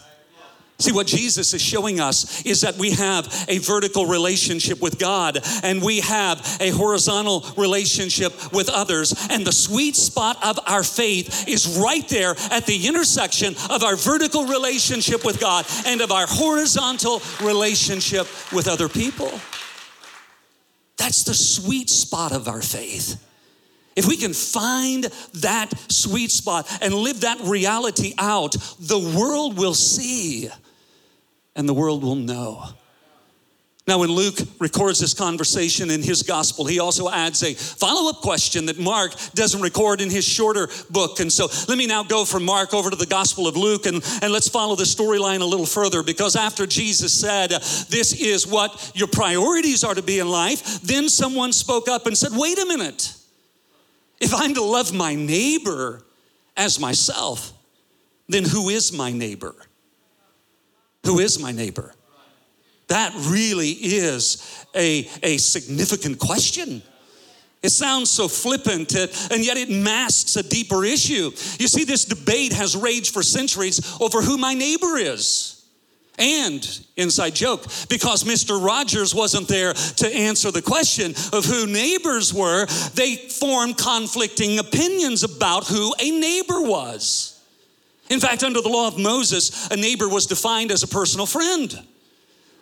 See, 0.80 0.92
what 0.92 1.08
Jesus 1.08 1.56
is 1.56 1.62
showing 1.62 2.00
us 2.00 2.46
is 2.46 2.62
that 2.62 2.78
we 2.78 2.92
have 2.92 3.28
a 3.48 3.58
vertical 3.58 4.06
relationship 4.06 4.80
with 4.80 5.00
God 5.00 5.40
and 5.64 5.82
we 5.82 6.02
have 6.02 6.58
a 6.62 6.70
horizontal 6.70 7.44
relationship 7.58 8.54
with 8.54 8.70
others. 8.70 9.16
And 9.32 9.46
the 9.46 9.52
sweet 9.52 9.96
spot 9.96 10.38
of 10.46 10.60
our 10.68 10.84
faith 10.84 11.48
is 11.48 11.80
right 11.80 12.08
there 12.10 12.36
at 12.52 12.68
the 12.68 12.88
intersection 12.88 13.56
of 13.72 13.82
our 13.82 13.96
vertical 13.96 14.46
relationship 14.46 15.26
with 15.26 15.40
God 15.40 15.66
and 15.88 16.00
of 16.02 16.12
our 16.12 16.28
horizontal 16.28 17.24
relationship 17.42 18.28
with 18.54 18.68
other 18.68 18.88
people. 18.88 19.32
That's 20.98 21.24
the 21.24 21.34
sweet 21.34 21.90
spot 21.90 22.32
of 22.32 22.48
our 22.48 22.62
faith. 22.62 23.24
If 23.96 24.08
we 24.08 24.18
can 24.18 24.34
find 24.34 25.06
that 25.36 25.74
sweet 25.92 26.30
spot 26.30 26.68
and 26.82 26.94
live 26.94 27.22
that 27.22 27.40
reality 27.42 28.14
out, 28.18 28.56
the 28.80 29.00
world 29.00 29.58
will 29.58 29.74
see 29.74 30.50
and 31.56 31.68
the 31.68 31.74
world 31.74 32.04
will 32.04 32.16
know. 32.16 32.64
Now, 33.88 34.00
when 34.00 34.12
Luke 34.12 34.38
records 34.60 35.00
this 35.00 35.14
conversation 35.14 35.90
in 35.90 36.04
his 36.04 36.22
gospel, 36.22 36.66
he 36.66 36.78
also 36.78 37.10
adds 37.10 37.42
a 37.42 37.54
follow 37.54 38.10
up 38.10 38.18
question 38.18 38.66
that 38.66 38.78
Mark 38.78 39.14
doesn't 39.34 39.62
record 39.62 40.02
in 40.02 40.10
his 40.10 40.26
shorter 40.26 40.68
book. 40.90 41.22
And 41.22 41.32
so 41.32 41.48
let 41.70 41.78
me 41.78 41.88
now 41.88 42.04
go 42.04 42.26
from 42.26 42.44
Mark 42.44 42.74
over 42.74 42.90
to 42.90 42.98
the 42.98 43.06
gospel 43.06 43.48
of 43.48 43.56
Luke 43.56 43.86
and, 43.86 44.04
and 44.22 44.34
let's 44.34 44.50
follow 44.50 44.76
the 44.76 44.84
storyline 44.84 45.40
a 45.40 45.46
little 45.46 45.66
further 45.66 46.04
because 46.04 46.36
after 46.36 46.68
Jesus 46.68 47.14
said, 47.14 47.52
This 47.52 48.12
is 48.20 48.46
what 48.46 48.92
your 48.94 49.08
priorities 49.08 49.86
are 49.86 49.96
to 49.96 50.04
be 50.04 50.20
in 50.20 50.28
life, 50.28 50.82
then 50.82 51.08
someone 51.08 51.54
spoke 51.54 51.88
up 51.88 52.08
and 52.08 52.18
said, 52.18 52.34
Wait 52.34 52.60
a 52.60 52.66
minute. 52.66 53.16
If 54.20 54.34
I'm 54.34 54.54
to 54.56 54.64
love 54.64 54.94
my 54.94 55.16
neighbor 55.16 56.02
as 56.58 56.78
myself, 56.78 57.54
then 58.28 58.44
who 58.44 58.68
is 58.68 58.92
my 58.92 59.14
neighbor? 59.14 59.56
Who 61.06 61.20
is 61.20 61.40
my 61.40 61.54
neighbor? 61.54 61.94
That 62.88 63.14
really 63.16 63.72
is 63.72 64.66
a, 64.74 65.10
a 65.22 65.38
significant 65.38 66.20
question. 66.20 66.82
It 67.64 67.72
sounds 67.72 68.10
so 68.10 68.28
flippant, 68.28 68.96
uh, 68.96 69.08
and 69.32 69.44
yet 69.44 69.58
it 69.58 69.70
masks 69.70 70.36
a 70.36 70.44
deeper 70.44 70.86
issue. 70.86 71.32
You 71.60 71.68
see, 71.68 71.84
this 71.84 72.06
debate 72.06 72.54
has 72.54 72.78
raged 72.78 73.14
for 73.14 73.24
centuries 73.24 73.98
over 74.00 74.22
who 74.22 74.38
my 74.38 74.54
neighbor 74.54 74.98
is. 74.98 75.66
And, 76.20 76.66
inside 76.96 77.36
joke, 77.36 77.64
because 77.90 78.24
Mr. 78.24 78.64
Rogers 78.64 79.14
wasn't 79.14 79.48
there 79.48 79.74
to 79.74 80.08
answer 80.08 80.50
the 80.50 80.64
question 80.64 81.12
of 81.32 81.46
who 81.46 81.68
neighbors 81.68 82.34
were, 82.34 82.66
they 82.96 83.16
formed 83.16 83.78
conflicting 83.78 84.58
opinions 84.58 85.24
about 85.24 85.68
who 85.68 85.94
a 86.00 86.12
neighbor 86.12 86.62
was. 86.62 87.40
In 88.10 88.20
fact, 88.20 88.44
under 88.44 88.62
the 88.62 88.70
law 88.70 88.88
of 88.88 88.98
Moses, 88.98 89.68
a 89.70 89.76
neighbor 89.76 90.08
was 90.08 90.26
defined 90.26 90.72
as 90.72 90.82
a 90.82 90.88
personal 90.88 91.26
friend. 91.26 91.86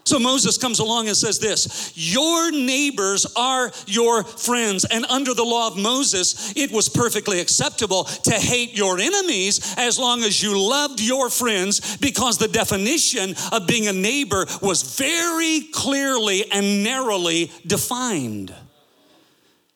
So 0.05 0.19
Moses 0.19 0.59
comes 0.59 0.77
along 0.77 1.07
and 1.07 1.17
says 1.17 1.39
this 1.39 1.91
Your 1.95 2.51
neighbors 2.51 3.25
are 3.35 3.71
your 3.87 4.23
friends. 4.23 4.85
And 4.85 5.03
under 5.05 5.33
the 5.33 5.43
law 5.43 5.67
of 5.67 5.77
Moses, 5.77 6.53
it 6.55 6.71
was 6.71 6.87
perfectly 6.87 7.39
acceptable 7.39 8.03
to 8.03 8.33
hate 8.33 8.77
your 8.77 8.99
enemies 8.99 9.73
as 9.77 9.97
long 9.97 10.21
as 10.21 10.43
you 10.43 10.59
loved 10.59 11.01
your 11.01 11.31
friends, 11.31 11.97
because 11.97 12.37
the 12.37 12.47
definition 12.47 13.35
of 13.51 13.65
being 13.65 13.87
a 13.87 13.93
neighbor 13.93 14.45
was 14.61 14.95
very 14.95 15.61
clearly 15.73 16.51
and 16.51 16.83
narrowly 16.83 17.51
defined. 17.65 18.53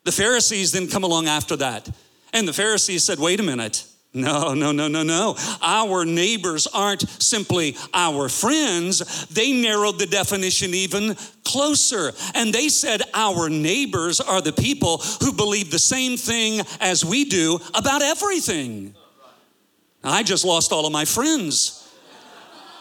The 0.03 0.11
Pharisees 0.11 0.71
then 0.71 0.87
come 0.87 1.03
along 1.03 1.27
after 1.27 1.55
that. 1.57 1.89
And 2.33 2.47
the 2.47 2.53
Pharisees 2.53 3.03
said, 3.03 3.17
Wait 3.17 3.39
a 3.39 3.43
minute. 3.43 3.83
No, 4.11 4.55
no, 4.55 4.71
no, 4.71 4.87
no, 4.87 5.03
no. 5.03 5.35
Our 5.61 6.03
neighbors 6.03 6.65
aren't 6.65 7.07
simply 7.21 7.77
our 7.93 8.27
friends. 8.27 9.27
They 9.27 9.51
narrowed 9.51 9.99
the 9.99 10.07
definition 10.07 10.73
even 10.73 11.15
closer. 11.43 12.13
And 12.33 12.51
they 12.51 12.69
said 12.69 13.03
our 13.13 13.49
neighbors 13.49 14.19
are 14.19 14.41
the 14.41 14.51
people 14.51 14.97
who 15.21 15.31
believe 15.31 15.69
the 15.69 15.77
same 15.77 16.17
thing 16.17 16.61
as 16.79 17.05
we 17.05 17.25
do 17.25 17.59
about 17.75 18.01
everything. 18.01 18.95
I 20.03 20.23
just 20.23 20.43
lost 20.43 20.71
all 20.71 20.87
of 20.87 20.91
my 20.91 21.05
friends 21.05 21.87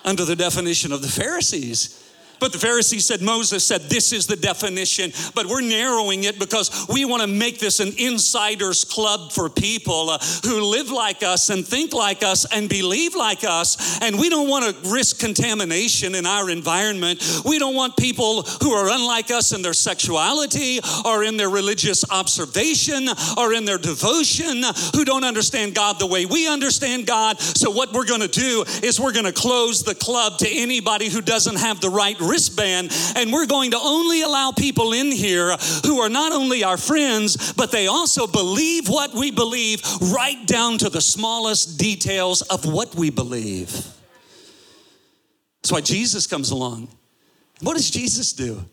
under 0.04 0.24
the 0.24 0.36
definition 0.36 0.92
of 0.92 1.02
the 1.02 1.08
Pharisees. 1.08 2.07
But 2.40 2.52
the 2.52 2.58
Pharisees 2.58 3.06
said, 3.06 3.20
Moses 3.20 3.64
said, 3.64 3.82
this 3.82 4.12
is 4.12 4.26
the 4.26 4.36
definition, 4.36 5.12
but 5.34 5.46
we're 5.46 5.60
narrowing 5.60 6.24
it 6.24 6.38
because 6.38 6.86
we 6.88 7.04
want 7.04 7.22
to 7.22 7.28
make 7.28 7.58
this 7.58 7.80
an 7.80 7.92
insiders 7.98 8.84
club 8.84 9.32
for 9.32 9.48
people 9.48 10.10
uh, 10.10 10.18
who 10.44 10.60
live 10.62 10.90
like 10.90 11.22
us 11.22 11.50
and 11.50 11.66
think 11.66 11.92
like 11.92 12.22
us 12.22 12.46
and 12.52 12.68
believe 12.68 13.14
like 13.14 13.44
us. 13.44 14.00
And 14.00 14.18
we 14.18 14.28
don't 14.28 14.48
want 14.48 14.64
to 14.64 14.90
risk 14.90 15.18
contamination 15.18 16.14
in 16.14 16.26
our 16.26 16.50
environment. 16.50 17.42
We 17.44 17.58
don't 17.58 17.74
want 17.74 17.96
people 17.96 18.42
who 18.42 18.72
are 18.72 18.88
unlike 18.90 19.30
us 19.30 19.52
in 19.52 19.62
their 19.62 19.72
sexuality 19.72 20.80
or 21.04 21.24
in 21.24 21.36
their 21.36 21.50
religious 21.50 22.08
observation 22.10 23.08
or 23.36 23.52
in 23.52 23.64
their 23.64 23.78
devotion, 23.78 24.62
who 24.94 25.04
don't 25.04 25.24
understand 25.24 25.74
God 25.74 25.98
the 25.98 26.06
way 26.06 26.26
we 26.26 26.48
understand 26.48 27.06
God. 27.06 27.40
So, 27.40 27.70
what 27.70 27.92
we're 27.92 28.06
going 28.06 28.20
to 28.20 28.28
do 28.28 28.64
is 28.82 29.00
we're 29.00 29.12
going 29.12 29.24
to 29.24 29.32
close 29.32 29.82
the 29.82 29.94
club 29.94 30.38
to 30.38 30.48
anybody 30.48 31.08
who 31.08 31.20
doesn't 31.20 31.56
have 31.56 31.80
the 31.80 31.90
right 31.90 32.18
wristband, 32.28 32.90
and 33.16 33.32
we're 33.32 33.46
going 33.46 33.70
to 33.72 33.78
only 33.78 34.22
allow 34.22 34.52
people 34.52 34.92
in 34.92 35.10
here 35.10 35.56
who 35.84 36.00
are 36.00 36.08
not 36.08 36.32
only 36.32 36.64
our 36.64 36.76
friends, 36.76 37.52
but 37.54 37.70
they 37.70 37.86
also 37.86 38.26
believe 38.26 38.88
what 38.88 39.14
we 39.14 39.30
believe, 39.30 39.82
right 40.12 40.46
down 40.46 40.78
to 40.78 40.88
the 40.88 41.00
smallest 41.00 41.78
details 41.78 42.42
of 42.42 42.64
what 42.64 42.94
we 42.94 43.10
believe. 43.10 43.70
That's 45.62 45.72
why 45.72 45.80
Jesus 45.80 46.26
comes 46.26 46.50
along. 46.50 46.88
What 47.60 47.76
does 47.76 47.90
Jesus 47.90 48.32
do? 48.32 48.64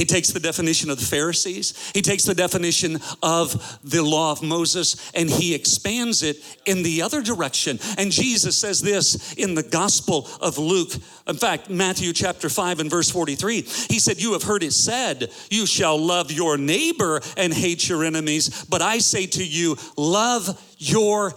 He 0.00 0.06
takes 0.06 0.30
the 0.30 0.40
definition 0.40 0.88
of 0.88 0.98
the 0.98 1.04
Pharisees, 1.04 1.90
he 1.92 2.00
takes 2.00 2.24
the 2.24 2.34
definition 2.34 3.00
of 3.22 3.78
the 3.84 4.02
law 4.02 4.32
of 4.32 4.42
Moses, 4.42 5.12
and 5.12 5.28
he 5.28 5.54
expands 5.54 6.22
it 6.22 6.38
in 6.64 6.82
the 6.82 7.02
other 7.02 7.20
direction. 7.20 7.78
And 7.98 8.10
Jesus 8.10 8.56
says 8.56 8.80
this 8.80 9.34
in 9.34 9.54
the 9.54 9.62
Gospel 9.62 10.26
of 10.40 10.56
Luke. 10.56 10.94
In 11.28 11.36
fact, 11.36 11.68
Matthew 11.68 12.14
chapter 12.14 12.48
5 12.48 12.80
and 12.80 12.88
verse 12.88 13.10
43, 13.10 13.60
he 13.90 13.98
said, 13.98 14.22
You 14.22 14.32
have 14.32 14.42
heard 14.42 14.62
it 14.62 14.72
said, 14.72 15.30
You 15.50 15.66
shall 15.66 15.98
love 15.98 16.32
your 16.32 16.56
neighbor 16.56 17.20
and 17.36 17.52
hate 17.52 17.86
your 17.86 18.02
enemies. 18.02 18.64
But 18.70 18.80
I 18.80 19.00
say 19.00 19.26
to 19.26 19.44
you, 19.44 19.76
love 19.98 20.48
your 20.78 21.34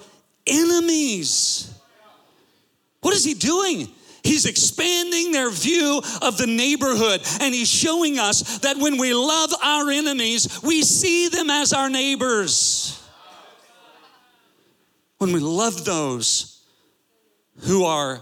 enemies. 0.47 1.69
What 3.02 3.13
is 3.13 3.26
he 3.26 3.34
doing? 3.34 3.89
He's 4.23 4.45
expanding 4.45 5.33
their 5.33 5.49
view 5.49 6.01
of 6.21 6.38
the 6.38 6.47
neighborhood, 6.47 7.21
and 7.41 7.53
he's 7.53 7.69
showing 7.69 8.19
us 8.19 8.59
that 8.59 8.77
when 8.77 8.97
we 8.97 9.13
love 9.13 9.51
our 9.62 9.89
enemies, 9.89 10.62
we 10.63 10.81
see 10.81 11.27
them 11.27 11.49
as 11.49 11.73
our 11.73 11.89
neighbors. 11.89 13.01
When 15.17 15.33
we 15.33 15.39
love 15.39 15.83
those 15.83 16.63
who 17.59 17.83
are 17.86 18.21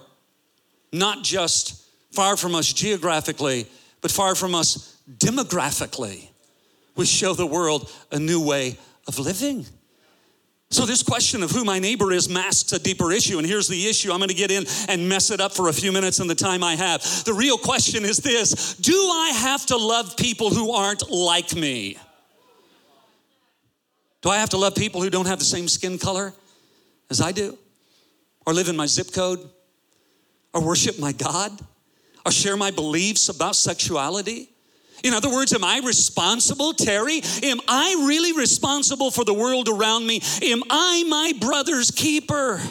not 0.92 1.24
just 1.24 1.82
far 2.12 2.36
from 2.36 2.56
us 2.56 2.74
geographically, 2.74 3.68
but 4.02 4.12
far 4.12 4.34
from 4.36 4.56
us 4.56 4.98
demographically, 5.18 6.30
we 6.96 7.06
show 7.06 7.34
the 7.34 7.46
world 7.46 7.92
a 8.12 8.20
new 8.20 8.44
way 8.44 8.78
of 9.08 9.20
living. 9.20 9.66
So, 10.72 10.86
this 10.86 11.04
question 11.04 11.44
of 11.44 11.52
who 11.52 11.64
my 11.64 11.80
neighbor 11.80 12.12
is 12.12 12.30
masks 12.30 12.72
a 12.72 12.80
deeper 12.80 13.12
issue. 13.12 13.38
And 13.38 13.46
here's 13.46 13.68
the 13.68 13.88
issue 13.88 14.12
I'm 14.12 14.20
going 14.20 14.30
to 14.30 14.34
get 14.34 14.52
in 14.52 14.66
and 14.88 15.08
mess 15.08 15.30
it 15.30 15.40
up 15.40 15.54
for 15.54 15.68
a 15.68 15.74
few 15.74 15.92
minutes 15.92 16.20
in 16.20 16.28
the 16.28 16.36
time 16.36 16.64
I 16.64 16.76
have. 16.76 17.02
The 17.26 17.34
real 17.34 17.58
question 17.58 18.04
is 18.04 18.18
this 18.18 18.74
Do 18.76 18.94
I 18.94 19.32
have 19.36 19.66
to 19.68 19.78
love 19.78 20.18
people 20.18 20.50
who 20.50 20.72
aren't 20.72 21.10
like 21.12 21.54
me? 21.54 21.98
Do 24.22 24.30
I 24.30 24.38
have 24.38 24.50
to 24.50 24.58
love 24.58 24.76
people 24.76 25.02
who 25.02 25.10
don't 25.10 25.28
have 25.28 25.40
the 25.40 25.46
same 25.46 25.68
skin 25.68 25.98
color 25.98 26.34
as 27.10 27.22
I 27.22 27.32
do? 27.32 27.58
Or 28.46 28.54
live 28.54 28.70
in 28.70 28.76
my 28.76 28.86
zip 28.86 29.12
code? 29.14 29.40
Or 30.54 30.62
worship 30.62 31.00
my 31.00 31.12
God? 31.12 31.52
or 32.26 32.32
share 32.32 32.58
my 32.58 32.72
beliefs 32.72 33.30
about 33.30 33.56
sexuality? 33.56 34.51
In 35.04 35.14
other 35.14 35.30
words, 35.30 35.54
am 35.54 35.64
I 35.64 35.80
responsible, 35.84 36.74
Terry? 36.74 37.22
Am 37.44 37.60
I 37.68 38.04
really 38.08 38.34
responsible 38.34 39.12
for 39.12 39.24
the 39.24 39.34
world 39.34 39.68
around 39.68 40.06
me? 40.06 40.22
Am 40.44 40.64
I 40.70 41.04
my 41.08 41.34
brother's 41.40 41.92
keeper? 41.92 42.62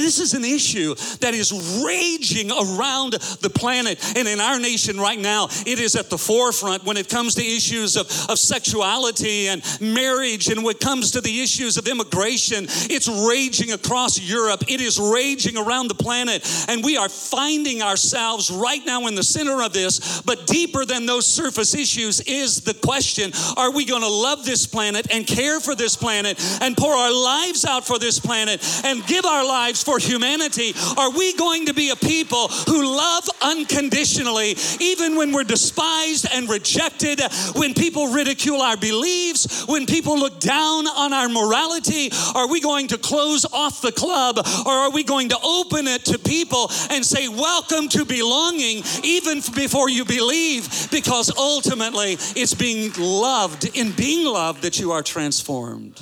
This 0.00 0.18
is 0.18 0.34
an 0.34 0.44
issue 0.44 0.94
that 1.20 1.34
is 1.34 1.52
raging 1.84 2.50
around 2.50 3.12
the 3.12 3.50
planet. 3.50 3.98
And 4.16 4.28
in 4.28 4.40
our 4.40 4.58
nation 4.58 4.98
right 4.98 5.18
now, 5.18 5.48
it 5.66 5.78
is 5.78 5.96
at 5.96 6.10
the 6.10 6.18
forefront 6.18 6.84
when 6.84 6.96
it 6.96 7.08
comes 7.08 7.34
to 7.34 7.42
issues 7.44 7.96
of, 7.96 8.06
of 8.28 8.38
sexuality 8.38 9.48
and 9.48 9.62
marriage. 9.80 10.48
And 10.48 10.64
when 10.64 10.76
it 10.76 10.80
comes 10.80 11.12
to 11.12 11.20
the 11.20 11.40
issues 11.40 11.76
of 11.76 11.86
immigration, 11.86 12.66
it's 12.68 13.08
raging 13.28 13.72
across 13.72 14.20
Europe. 14.20 14.64
It 14.68 14.80
is 14.80 14.98
raging 14.98 15.56
around 15.56 15.88
the 15.88 15.94
planet. 15.94 16.46
And 16.68 16.84
we 16.84 16.96
are 16.96 17.08
finding 17.08 17.82
ourselves 17.82 18.50
right 18.50 18.84
now 18.84 19.06
in 19.06 19.14
the 19.14 19.22
center 19.22 19.62
of 19.62 19.72
this. 19.72 20.22
But 20.22 20.46
deeper 20.46 20.84
than 20.84 21.06
those 21.06 21.26
surface 21.26 21.74
issues 21.74 22.20
is 22.20 22.60
the 22.62 22.74
question 22.74 23.32
are 23.56 23.72
we 23.72 23.84
going 23.84 24.02
to 24.02 24.08
love 24.08 24.44
this 24.44 24.66
planet 24.66 25.08
and 25.12 25.26
care 25.26 25.60
for 25.60 25.74
this 25.74 25.96
planet 25.96 26.38
and 26.62 26.76
pour 26.76 26.94
our 26.94 27.12
lives 27.12 27.64
out 27.64 27.86
for 27.86 27.98
this 27.98 28.18
planet 28.18 28.64
and 28.84 29.04
give 29.06 29.24
our 29.24 29.46
lives? 29.46 29.82
For 29.88 29.98
humanity? 29.98 30.74
Are 30.98 31.10
we 31.10 31.32
going 31.32 31.64
to 31.66 31.72
be 31.72 31.88
a 31.88 31.96
people 31.96 32.48
who 32.48 32.94
love 32.94 33.24
unconditionally, 33.40 34.54
even 34.80 35.16
when 35.16 35.32
we're 35.32 35.44
despised 35.44 36.26
and 36.30 36.46
rejected, 36.46 37.22
when 37.54 37.72
people 37.72 38.08
ridicule 38.08 38.60
our 38.60 38.76
beliefs, 38.76 39.66
when 39.66 39.86
people 39.86 40.18
look 40.18 40.40
down 40.40 40.86
on 40.86 41.14
our 41.14 41.30
morality? 41.30 42.10
Are 42.34 42.48
we 42.48 42.60
going 42.60 42.88
to 42.88 42.98
close 42.98 43.46
off 43.46 43.80
the 43.80 43.92
club 43.92 44.36
or 44.66 44.72
are 44.72 44.90
we 44.90 45.04
going 45.04 45.30
to 45.30 45.38
open 45.42 45.88
it 45.88 46.04
to 46.06 46.18
people 46.18 46.70
and 46.90 47.02
say, 47.02 47.28
Welcome 47.28 47.88
to 47.90 48.04
belonging, 48.04 48.82
even 49.02 49.40
before 49.54 49.88
you 49.88 50.04
believe? 50.04 50.90
Because 50.90 51.34
ultimately, 51.38 52.18
it's 52.36 52.52
being 52.52 52.92
loved, 52.98 53.74
in 53.74 53.92
being 53.92 54.26
loved, 54.26 54.62
that 54.62 54.78
you 54.78 54.92
are 54.92 55.02
transformed. 55.02 55.98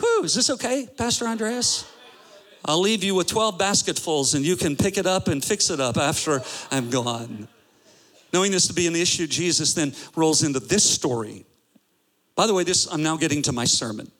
Whew, 0.00 0.24
is 0.24 0.34
this 0.34 0.50
okay, 0.50 0.88
Pastor 0.96 1.26
Andreas? 1.26 1.90
I'll 2.64 2.80
leave 2.80 3.02
you 3.04 3.14
with 3.14 3.26
12 3.26 3.58
basketfuls 3.58 4.34
and 4.34 4.44
you 4.44 4.56
can 4.56 4.76
pick 4.76 4.98
it 4.98 5.06
up 5.06 5.28
and 5.28 5.44
fix 5.44 5.70
it 5.70 5.80
up 5.80 5.96
after 5.96 6.42
I'm 6.70 6.90
gone. 6.90 7.48
Knowing 8.32 8.52
this 8.52 8.66
to 8.68 8.74
be 8.74 8.86
an 8.86 8.96
issue, 8.96 9.26
Jesus 9.26 9.74
then 9.74 9.92
rolls 10.14 10.42
into 10.42 10.60
this 10.60 10.88
story. 10.88 11.44
By 12.34 12.46
the 12.46 12.54
way, 12.54 12.64
this 12.64 12.86
I'm 12.90 13.02
now 13.02 13.16
getting 13.16 13.42
to 13.42 13.52
my 13.52 13.64
sermon. 13.64 14.10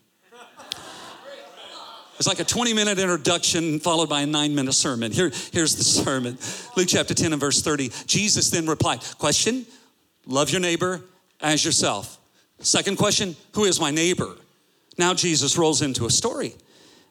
It's 2.18 2.26
like 2.26 2.40
a 2.40 2.44
20 2.44 2.74
minute 2.74 2.98
introduction 2.98 3.80
followed 3.80 4.10
by 4.10 4.20
a 4.20 4.26
nine 4.26 4.54
minute 4.54 4.74
sermon. 4.74 5.10
Here, 5.10 5.32
here's 5.52 5.76
the 5.76 5.84
sermon 5.84 6.36
Luke 6.76 6.88
chapter 6.88 7.14
10 7.14 7.32
and 7.32 7.40
verse 7.40 7.62
30. 7.62 7.90
Jesus 8.06 8.50
then 8.50 8.66
replied, 8.66 9.00
Question, 9.18 9.64
love 10.26 10.50
your 10.50 10.60
neighbor 10.60 11.00
as 11.40 11.64
yourself. 11.64 12.18
Second 12.58 12.98
question, 12.98 13.36
who 13.54 13.64
is 13.64 13.80
my 13.80 13.90
neighbor? 13.90 14.36
Now 14.98 15.14
Jesus 15.14 15.56
rolls 15.56 15.82
into 15.82 16.06
a 16.06 16.10
story. 16.10 16.54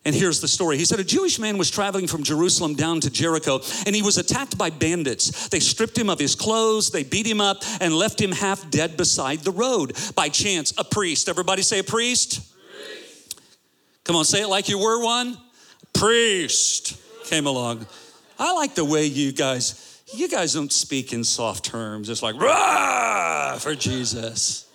And 0.06 0.16
here's 0.16 0.40
the 0.40 0.48
story. 0.48 0.78
He 0.78 0.86
said, 0.86 1.00
A 1.00 1.04
Jewish 1.04 1.40
man 1.40 1.58
was 1.58 1.70
traveling 1.70 2.08
from 2.08 2.24
Jerusalem 2.24 2.74
down 2.74 3.02
to 3.02 3.10
Jericho, 3.10 3.60
and 3.86 3.94
he 3.94 4.02
was 4.02 4.18
attacked 4.18 4.58
by 4.58 4.70
bandits. 4.70 5.50
They 5.50 5.60
stripped 5.60 5.98
him 5.98 6.10
of 6.10 6.20
his 6.20 6.36
clothes, 6.36 6.90
they 6.90 7.04
beat 7.04 7.28
him 7.28 7.42
up, 7.42 7.58
and 7.82 7.94
left 7.94 8.20
him 8.20 8.32
half 8.32 8.70
dead 8.72 8.96
beside 8.96 9.40
the 9.40 9.52
road. 9.52 9.98
By 10.16 10.30
chance, 10.30 10.74
a 10.78 10.86
priest. 10.86 11.28
Everybody 11.28 11.64
say 11.64 11.80
a 11.80 11.84
priest? 11.84 12.54
priest. 12.64 13.42
Come 14.06 14.16
on, 14.16 14.24
say 14.24 14.42
it 14.42 14.48
like 14.48 14.70
you 14.70 14.80
were 14.80 15.04
one. 15.04 15.38
Priest 15.94 16.98
came 17.26 17.46
along. 17.46 17.86
I 18.38 18.54
like 18.54 18.76
the 18.76 18.86
way 18.86 19.06
you 19.06 19.34
guys, 19.34 20.02
you 20.14 20.30
guys 20.30 20.54
don't 20.54 20.72
speak 20.72 21.12
in 21.12 21.26
soft 21.26 21.66
terms. 21.66 22.08
It's 22.08 22.24
like, 22.24 22.36
rah, 22.40 23.58
for 23.60 23.76
Jesus. 23.76 24.66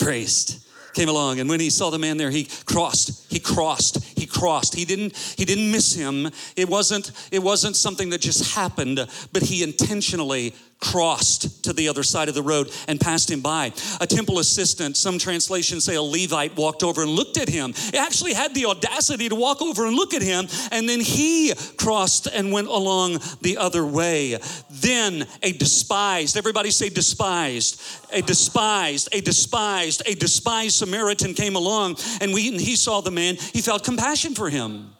Priest 0.00 0.63
came 0.94 1.08
along 1.08 1.40
and 1.40 1.48
when 1.48 1.60
he 1.60 1.70
saw 1.70 1.90
the 1.90 1.98
man 1.98 2.16
there 2.16 2.30
he 2.30 2.44
crossed 2.64 3.30
he 3.30 3.40
crossed 3.40 4.04
he 4.24 4.26
crossed. 4.26 4.74
He 4.74 4.84
didn't 4.84 5.16
he 5.36 5.44
didn't 5.44 5.70
miss 5.70 5.94
him. 5.94 6.30
It 6.56 6.68
wasn't 6.68 7.12
it 7.30 7.42
wasn't 7.42 7.76
something 7.76 8.10
that 8.10 8.20
just 8.20 8.54
happened 8.54 9.06
but 9.32 9.42
he 9.42 9.62
intentionally 9.62 10.54
crossed 10.84 11.64
to 11.64 11.72
the 11.72 11.88
other 11.88 12.02
side 12.02 12.28
of 12.28 12.34
the 12.34 12.42
road 12.42 12.70
and 12.88 13.00
passed 13.00 13.30
him 13.30 13.40
by. 13.40 13.72
A 14.00 14.06
temple 14.06 14.38
assistant, 14.38 14.96
some 14.96 15.18
translations 15.18 15.84
say 15.84 15.94
a 15.94 16.02
Levite, 16.02 16.56
walked 16.56 16.82
over 16.82 17.02
and 17.02 17.10
looked 17.10 17.38
at 17.38 17.48
him. 17.48 17.72
He 17.72 17.98
actually 17.98 18.34
had 18.34 18.54
the 18.54 18.66
audacity 18.66 19.28
to 19.28 19.34
walk 19.34 19.62
over 19.62 19.86
and 19.86 19.96
look 19.96 20.12
at 20.12 20.22
him, 20.22 20.46
and 20.70 20.88
then 20.88 21.00
he 21.00 21.52
crossed 21.78 22.26
and 22.26 22.52
went 22.52 22.68
along 22.68 23.18
the 23.40 23.56
other 23.56 23.84
way. 23.84 24.38
Then 24.70 25.26
a 25.42 25.52
despised, 25.52 26.36
everybody 26.36 26.70
say 26.70 26.90
despised, 26.90 27.80
a 28.12 28.20
despised, 28.20 29.08
a 29.12 29.20
despised, 29.20 30.02
a 30.06 30.14
despised 30.14 30.76
Samaritan 30.76 31.34
came 31.34 31.56
along, 31.56 31.96
and 32.20 32.34
we, 32.34 32.48
and 32.48 32.60
he 32.60 32.76
saw 32.76 33.00
the 33.00 33.10
man, 33.10 33.36
he 33.36 33.62
felt 33.62 33.84
compassion 33.84 34.34
for 34.34 34.50
him. 34.50 34.94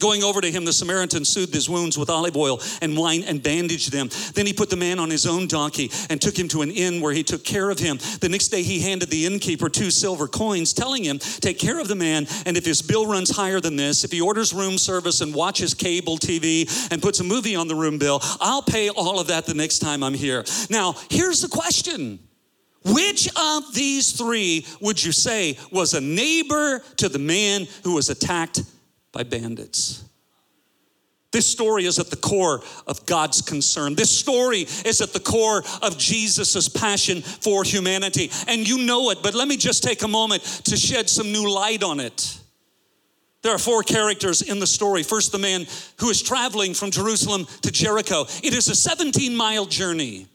Going 0.00 0.24
over 0.24 0.40
to 0.40 0.50
him, 0.50 0.64
the 0.64 0.72
Samaritan 0.72 1.24
soothed 1.24 1.54
his 1.54 1.68
wounds 1.68 1.96
with 1.96 2.10
olive 2.10 2.36
oil 2.36 2.60
and 2.82 2.96
wine 2.96 3.22
and 3.22 3.42
bandaged 3.42 3.92
them. 3.92 4.10
Then 4.34 4.44
he 4.44 4.52
put 4.52 4.68
the 4.68 4.76
man 4.76 4.98
on 4.98 5.08
his 5.08 5.24
own 5.24 5.46
donkey 5.46 5.90
and 6.10 6.20
took 6.20 6.36
him 6.36 6.48
to 6.48 6.62
an 6.62 6.70
inn 6.70 7.00
where 7.00 7.12
he 7.12 7.22
took 7.22 7.44
care 7.44 7.70
of 7.70 7.78
him. 7.78 7.98
The 8.20 8.28
next 8.28 8.48
day 8.48 8.62
he 8.62 8.80
handed 8.80 9.08
the 9.08 9.24
innkeeper 9.24 9.68
two 9.68 9.90
silver 9.90 10.26
coins, 10.26 10.72
telling 10.72 11.04
him, 11.04 11.18
Take 11.18 11.58
care 11.58 11.78
of 11.78 11.88
the 11.88 11.94
man, 11.94 12.26
and 12.44 12.56
if 12.56 12.64
his 12.64 12.82
bill 12.82 13.06
runs 13.06 13.30
higher 13.30 13.60
than 13.60 13.76
this, 13.76 14.04
if 14.04 14.10
he 14.10 14.20
orders 14.20 14.52
room 14.52 14.78
service 14.78 15.20
and 15.20 15.34
watches 15.34 15.74
cable 15.74 16.18
TV 16.18 16.90
and 16.90 17.00
puts 17.00 17.20
a 17.20 17.24
movie 17.24 17.54
on 17.54 17.68
the 17.68 17.74
room 17.74 17.98
bill, 17.98 18.20
I'll 18.40 18.62
pay 18.62 18.90
all 18.90 19.20
of 19.20 19.28
that 19.28 19.46
the 19.46 19.54
next 19.54 19.78
time 19.78 20.02
I'm 20.02 20.14
here. 20.14 20.44
Now, 20.70 20.96
here's 21.08 21.40
the 21.40 21.48
question. 21.48 22.18
Which 22.84 23.28
of 23.34 23.74
these 23.74 24.12
three 24.12 24.66
would 24.80 25.02
you 25.02 25.12
say 25.12 25.56
was 25.70 25.94
a 25.94 26.00
neighbor 26.00 26.80
to 26.96 27.08
the 27.08 27.18
man 27.18 27.66
who 27.82 27.94
was 27.94 28.10
attacked 28.10 28.60
by 29.14 29.22
bandits. 29.22 30.04
This 31.32 31.46
story 31.46 31.84
is 31.84 31.98
at 31.98 32.10
the 32.10 32.16
core 32.16 32.62
of 32.86 33.04
God's 33.06 33.42
concern. 33.42 33.96
This 33.96 34.16
story 34.16 34.60
is 34.60 35.00
at 35.00 35.12
the 35.12 35.18
core 35.18 35.64
of 35.82 35.98
Jesus' 35.98 36.68
passion 36.68 37.22
for 37.22 37.64
humanity. 37.64 38.30
And 38.46 38.68
you 38.68 38.84
know 38.86 39.10
it, 39.10 39.18
but 39.20 39.34
let 39.34 39.48
me 39.48 39.56
just 39.56 39.82
take 39.82 40.02
a 40.02 40.08
moment 40.08 40.44
to 40.66 40.76
shed 40.76 41.10
some 41.10 41.32
new 41.32 41.50
light 41.50 41.82
on 41.82 41.98
it. 41.98 42.38
There 43.42 43.52
are 43.52 43.58
four 43.58 43.82
characters 43.82 44.42
in 44.42 44.60
the 44.60 44.66
story. 44.66 45.02
First, 45.02 45.32
the 45.32 45.38
man 45.38 45.66
who 45.98 46.08
is 46.08 46.22
traveling 46.22 46.72
from 46.72 46.92
Jerusalem 46.92 47.46
to 47.62 47.72
Jericho. 47.72 48.26
It 48.42 48.54
is 48.54 48.68
a 48.68 48.74
17 48.74 49.34
mile 49.34 49.66
journey. 49.66 50.28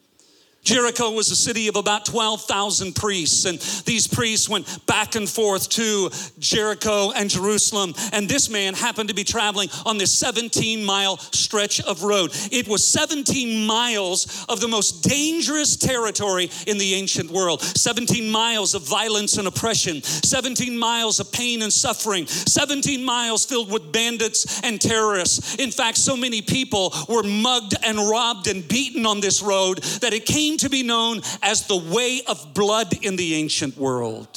Jericho 0.64 1.12
was 1.12 1.32
a 1.32 1.36
city 1.36 1.68
of 1.68 1.76
about 1.76 2.06
12,000 2.06 2.94
priests, 2.94 3.46
and 3.46 3.60
these 3.86 4.08
priests 4.08 4.48
went 4.48 4.86
back 4.86 5.16
and 5.16 5.28
forth 5.28 5.70
to 5.70 6.10
Jericho 6.38 7.12
and 7.12 7.30
Jerusalem. 7.30 7.94
And 8.12 8.28
this 8.28 8.50
man 8.50 8.74
happened 8.74 9.10
to 9.10 9.16
be 9.16 9.24
traveling 9.24 9.70
on 9.86 9.98
this 9.98 10.12
17 10.12 10.84
mile 10.84 11.18
stretch 11.18 11.82
of 11.82 12.04
road. 12.04 12.32
It 12.52 12.68
was 12.68 12.86
17 12.86 13.66
miles 13.66 14.46
of 14.50 14.60
the 14.60 14.68
most 14.68 15.04
dangerous 15.04 15.76
territory 15.76 16.52
in 16.68 16.78
the 16.78 16.94
ancient 16.94 17.32
world 17.32 17.62
17 17.62 18.30
miles 18.30 18.76
of 18.76 18.84
violence 18.84 19.38
and 19.38 19.48
oppression, 19.48 20.04
17 20.04 20.78
miles 20.78 21.20
of 21.20 21.32
pain 21.32 21.62
and 21.62 21.72
suffering, 21.72 22.28
17 22.28 23.04
miles 23.04 23.46
filled 23.46 23.72
with 23.72 23.92
bandits 23.92 24.62
and 24.62 24.80
terrorists. 24.80 25.56
In 25.56 25.72
fact, 25.72 25.98
so 25.98 26.16
many 26.16 26.42
people 26.42 26.94
were 27.08 27.24
mugged 27.24 27.76
and 27.84 27.98
robbed 27.98 28.48
and 28.48 28.68
beaten 28.68 29.06
on 29.06 29.20
this 29.22 29.42
road 29.42 29.80
that 30.02 30.14
it 30.14 30.26
came 30.26 30.49
came 30.50 30.58
to 30.58 30.70
be 30.70 30.82
known 30.84 31.22
as 31.44 31.68
the 31.68 31.78
way 31.78 32.22
of 32.28 32.54
blood 32.56 33.06
in 33.06 33.16
the 33.16 33.36
ancient 33.36 33.78
world. 33.78 34.28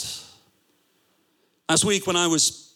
Last 1.68 1.85
week, 1.85 2.07
when 2.07 2.16
I 2.16 2.27
was 2.27 2.75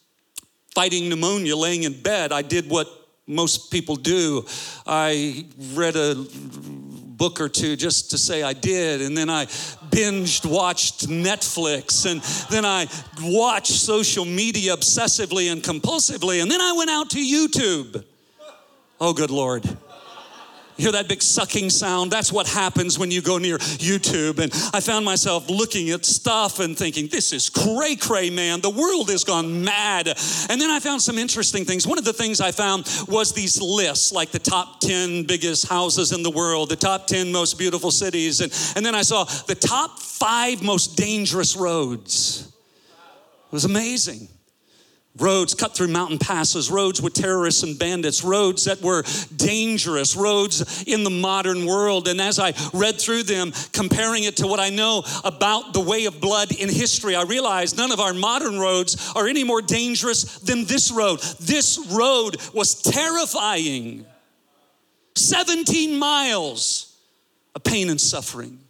fighting 0.75 1.11
pneumonia 1.11 1.55
laying 1.55 1.83
in 1.83 2.01
bed, 2.01 2.33
I 2.33 2.41
did 2.41 2.71
what 2.71 2.89
most 3.27 3.71
people 3.71 3.97
do. 3.97 4.47
I 4.87 5.45
read 5.75 5.97
a 5.97 6.15
book 6.15 7.41
or 7.41 7.51
two 7.51 7.77
just 7.77 8.11
to 8.13 8.19
say 8.19 8.43
I 8.43 8.55
did, 8.55 9.03
and 9.03 9.17
then 9.17 9.29
I 9.29 9.47
binged 9.91 10.51
watched 10.51 11.09
Netflix, 11.09 12.11
and 12.11 12.23
then 12.51 12.65
I 12.65 12.87
watched 13.21 13.73
social 13.73 14.25
media 14.25 14.75
obsessively 14.75 15.53
and 15.53 15.63
compulsively, 15.63 16.41
and 16.41 16.51
then 16.51 16.63
I 16.63 16.73
went 16.73 16.89
out 16.89 17.11
to 17.11 17.19
YouTube. 17.19 18.03
Oh, 18.99 19.13
good 19.13 19.31
Lord 19.31 19.77
hear 20.77 20.93
that 20.93 21.09
big 21.09 21.23
sucking 21.23 21.71
sound? 21.71 22.11
That's 22.11 22.33
what 22.33 22.47
happens 22.47 22.99
when 22.99 23.11
you 23.11 23.23
go 23.23 23.39
near 23.39 23.59
YouTube. 23.59 24.39
And 24.39 24.53
I 24.75 24.81
found 24.81 25.05
myself 25.05 25.49
looking 25.49 25.91
at 25.91 26.05
stuff 26.05 26.61
and 26.61 26.77
thinking, 26.77 27.09
this 27.09 27.33
is 27.33 27.49
cray 27.49 27.97
cray, 27.97 28.31
man. 28.31 28.61
The 28.61 28.71
world 28.71 29.11
has 29.11 29.25
gone 29.25 29.65
mad. 29.65 30.09
And 30.49 30.61
then 30.61 30.71
I 30.71 30.81
found 30.81 31.03
some 31.03 31.19
interesting 31.19 31.65
things. 31.65 31.87
One 31.87 31.99
of 31.99 32.05
the 32.05 32.13
things 32.13 32.41
I 32.41 32.51
found 32.51 32.89
was 33.09 33.33
these 33.33 33.61
lists, 33.61 34.13
like 34.13 34.31
the 34.31 34.39
top 34.39 34.81
10 34.81 35.25
biggest 35.25 35.69
houses 35.69 36.13
in 36.13 36.23
the 36.23 36.31
world, 36.31 36.69
the 36.69 36.77
top 36.77 37.07
10 37.07 37.33
most 37.33 37.59
beautiful 37.59 37.91
cities. 37.91 38.41
And, 38.41 38.53
and 38.77 38.85
then 38.85 38.95
I 38.95 39.03
saw 39.03 39.25
the 39.25 39.55
top 39.55 39.99
five 39.99 40.63
most 40.63 40.97
dangerous 40.97 41.57
roads. 41.57 42.53
It 43.47 43.53
was 43.53 43.65
amazing. 43.65 44.29
Roads 45.19 45.55
cut 45.55 45.75
through 45.75 45.89
mountain 45.89 46.19
passes, 46.19 46.71
roads 46.71 47.01
with 47.01 47.15
terrorists 47.15 47.63
and 47.63 47.79
bandits, 47.79 48.23
roads 48.23 48.65
that 48.65 48.81
were 48.83 49.05
dangerous, 49.37 50.17
roads 50.17 50.85
in 50.85 51.05
the 51.05 51.11
modern 51.11 51.67
world. 51.67 52.09
And 52.09 52.21
as 52.21 52.39
I 52.39 52.55
read 52.73 53.01
through 53.01 53.25
them, 53.25 53.53
comparing 53.73 54.25
it 54.25 54.37
to 54.39 54.47
what 54.47 54.61
I 54.61 54.71
know 54.71 55.05
about 55.25 55.73
the 55.73 55.81
way 55.81 56.05
of 56.07 56.21
blood 56.21 56.53
in 56.53 56.69
history, 56.69 57.15
I 57.15 57.23
realized 57.23 57.77
none 57.77 57.93
of 57.93 58.01
our 58.01 58.15
modern 58.15 58.59
roads 58.59 59.13
are 59.15 59.27
any 59.27 59.45
more 59.45 59.63
dangerous 59.63 60.39
than 60.41 60.65
this 60.65 60.91
road. 60.91 61.21
This 61.41 61.79
road 61.91 62.37
was 62.53 62.81
terrifying. 62.83 64.07
17 65.15 65.99
miles 65.99 66.97
of 67.55 67.65
pain 67.65 67.89
and 67.89 68.01
suffering. 68.01 68.66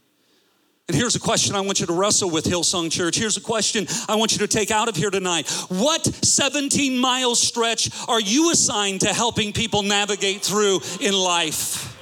And 0.88 0.96
here's 0.96 1.16
a 1.16 1.20
question 1.20 1.56
I 1.56 1.62
want 1.62 1.80
you 1.80 1.86
to 1.86 1.92
wrestle 1.92 2.30
with, 2.30 2.44
Hillsong 2.44 2.92
Church. 2.92 3.16
Here's 3.16 3.36
a 3.36 3.40
question 3.40 3.88
I 4.08 4.14
want 4.14 4.32
you 4.32 4.38
to 4.38 4.46
take 4.46 4.70
out 4.70 4.88
of 4.88 4.94
here 4.94 5.10
tonight. 5.10 5.50
What 5.68 6.06
17 6.06 6.96
mile 6.96 7.34
stretch 7.34 7.90
are 8.08 8.20
you 8.20 8.52
assigned 8.52 9.00
to 9.00 9.12
helping 9.12 9.52
people 9.52 9.82
navigate 9.82 10.42
through 10.42 10.80
in 11.00 11.12
life? 11.12 11.92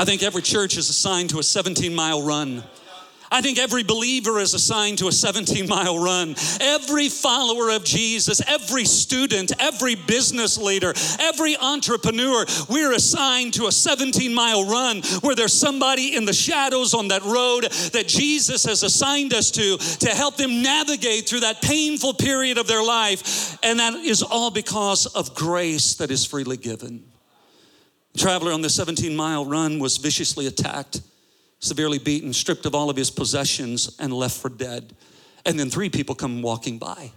I 0.00 0.04
think 0.04 0.24
every 0.24 0.42
church 0.42 0.76
is 0.76 0.90
assigned 0.90 1.30
to 1.30 1.38
a 1.38 1.44
17 1.44 1.94
mile 1.94 2.22
run. 2.22 2.64
I 3.32 3.40
think 3.40 3.58
every 3.58 3.82
believer 3.82 4.38
is 4.38 4.52
assigned 4.52 4.98
to 4.98 5.08
a 5.08 5.12
17 5.12 5.66
mile 5.66 5.98
run. 5.98 6.34
Every 6.60 7.08
follower 7.08 7.70
of 7.70 7.82
Jesus, 7.82 8.42
every 8.46 8.84
student, 8.84 9.52
every 9.58 9.94
business 9.94 10.58
leader, 10.58 10.92
every 11.18 11.56
entrepreneur, 11.56 12.44
we're 12.68 12.92
assigned 12.92 13.54
to 13.54 13.66
a 13.68 13.72
17 13.72 14.34
mile 14.34 14.68
run 14.68 15.00
where 15.22 15.34
there's 15.34 15.54
somebody 15.54 16.14
in 16.14 16.26
the 16.26 16.34
shadows 16.34 16.92
on 16.92 17.08
that 17.08 17.22
road 17.22 17.62
that 17.92 18.06
Jesus 18.06 18.64
has 18.64 18.82
assigned 18.82 19.32
us 19.32 19.50
to 19.52 19.78
to 19.78 20.10
help 20.10 20.36
them 20.36 20.62
navigate 20.62 21.26
through 21.26 21.40
that 21.40 21.62
painful 21.62 22.12
period 22.12 22.58
of 22.58 22.66
their 22.66 22.84
life. 22.84 23.58
And 23.64 23.80
that 23.80 23.94
is 23.94 24.22
all 24.22 24.50
because 24.50 25.06
of 25.06 25.34
grace 25.34 25.94
that 25.94 26.10
is 26.10 26.26
freely 26.26 26.58
given. 26.58 27.02
The 28.12 28.18
traveler 28.18 28.52
on 28.52 28.60
the 28.60 28.68
17 28.68 29.16
mile 29.16 29.46
run 29.46 29.78
was 29.78 29.96
viciously 29.96 30.46
attacked 30.46 31.00
severely 31.62 31.98
beaten, 31.98 32.32
stripped 32.32 32.66
of 32.66 32.74
all 32.74 32.90
of 32.90 32.96
his 32.96 33.10
possessions, 33.10 33.96
and 33.98 34.12
left 34.12 34.36
for 34.36 34.50
dead. 34.50 34.94
And 35.46 35.58
then 35.58 35.70
three 35.70 35.88
people 35.88 36.14
come 36.14 36.42
walking 36.42 36.78
by. 36.78 37.12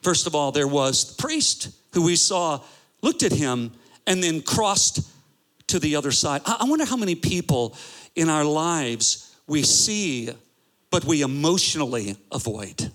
First 0.00 0.26
of 0.26 0.34
all, 0.34 0.50
there 0.50 0.66
was 0.66 1.14
the 1.14 1.22
priest 1.22 1.68
who 1.92 2.02
we 2.02 2.16
saw 2.16 2.60
looked 3.02 3.22
at 3.22 3.32
him 3.32 3.72
and 4.06 4.22
then 4.22 4.42
crossed 4.42 5.08
to 5.68 5.78
the 5.78 5.94
other 5.94 6.10
side. 6.10 6.40
I 6.44 6.64
wonder 6.64 6.84
how 6.84 6.96
many 6.96 7.14
people 7.14 7.76
in 8.16 8.28
our 8.28 8.44
lives 8.44 9.36
we 9.46 9.62
see, 9.62 10.30
but 10.90 11.04
we 11.04 11.22
emotionally 11.22 12.16
avoid. 12.32 12.90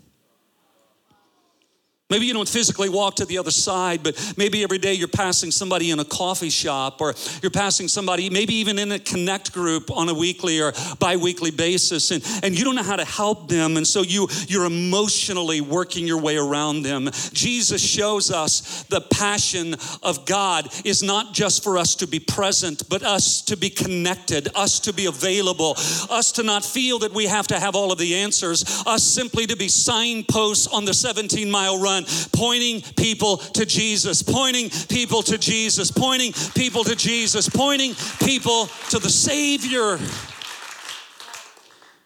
Maybe 2.10 2.26
you 2.26 2.34
don't 2.34 2.48
physically 2.48 2.88
walk 2.88 3.18
to 3.18 3.26
the 3.26 3.38
other 3.38 3.52
side, 3.52 4.02
but 4.02 4.34
maybe 4.38 4.64
every 4.64 4.78
day 4.78 4.94
you're 4.94 5.10
passing 5.10 5.52
somebody 5.52 5.92
in 5.92 6.00
a 6.00 6.06
coffee 6.06 6.50
shop 6.50 7.02
or 7.02 7.14
you're 7.42 7.52
passing 7.52 7.90
somebody, 7.90 8.30
maybe 8.30 8.54
even 8.54 8.80
in 8.80 8.94
a 8.94 9.00
connect 9.00 9.52
group 9.52 9.92
on 9.92 10.08
a 10.08 10.14
weekly 10.14 10.62
or 10.62 10.72
bi-weekly 11.02 11.52
basis, 11.52 12.12
and, 12.12 12.24
and 12.44 12.58
you 12.58 12.64
don't 12.64 12.76
know 12.76 12.84
how 12.84 12.96
to 12.96 13.04
help 13.04 13.50
them. 13.50 13.76
And 13.76 13.86
so 13.86 14.04
you, 14.04 14.30
you're 14.48 14.64
emotionally 14.64 15.60
working 15.60 16.08
your 16.08 16.22
way 16.22 16.38
around 16.38 16.84
them. 16.84 17.10
Jesus 17.34 17.86
shows 17.86 18.32
us 18.32 18.84
the 18.84 19.02
passion 19.02 19.76
of 20.02 20.26
God 20.26 20.70
is 20.86 21.04
not 21.04 21.34
just 21.34 21.62
for 21.62 21.78
us 21.78 21.94
to 21.96 22.08
be 22.08 22.20
present, 22.20 22.88
but 22.88 23.04
us 23.04 23.42
to 23.42 23.58
be 23.58 23.70
connected, 23.70 24.48
us 24.56 24.80
to 24.80 24.94
be 24.94 25.08
available, 25.08 25.74
us 26.10 26.32
to 26.34 26.44
not 26.44 26.64
feel 26.64 27.00
that 27.00 27.12
we 27.12 27.26
have 27.26 27.48
to 27.48 27.60
have 27.60 27.76
all 27.76 27.92
of 27.92 27.98
the 27.98 28.16
answers, 28.16 28.64
us 28.88 29.04
simply 29.04 29.46
to 29.46 29.58
be 29.58 29.68
signposts 29.68 30.68
on 30.68 30.86
the 30.86 30.94
17 30.94 31.52
mile 31.52 31.82
run 31.82 31.97
pointing 32.32 32.82
people 32.96 33.38
to 33.38 33.66
Jesus, 33.66 34.22
pointing 34.22 34.70
people 34.88 35.22
to 35.24 35.38
Jesus, 35.38 35.92
pointing 35.92 36.34
people 36.56 36.84
to 36.84 36.96
Jesus, 36.96 37.50
pointing 37.50 37.94
people 38.24 38.68
to 38.90 39.00
the 39.00 39.10
Savior. 39.10 39.98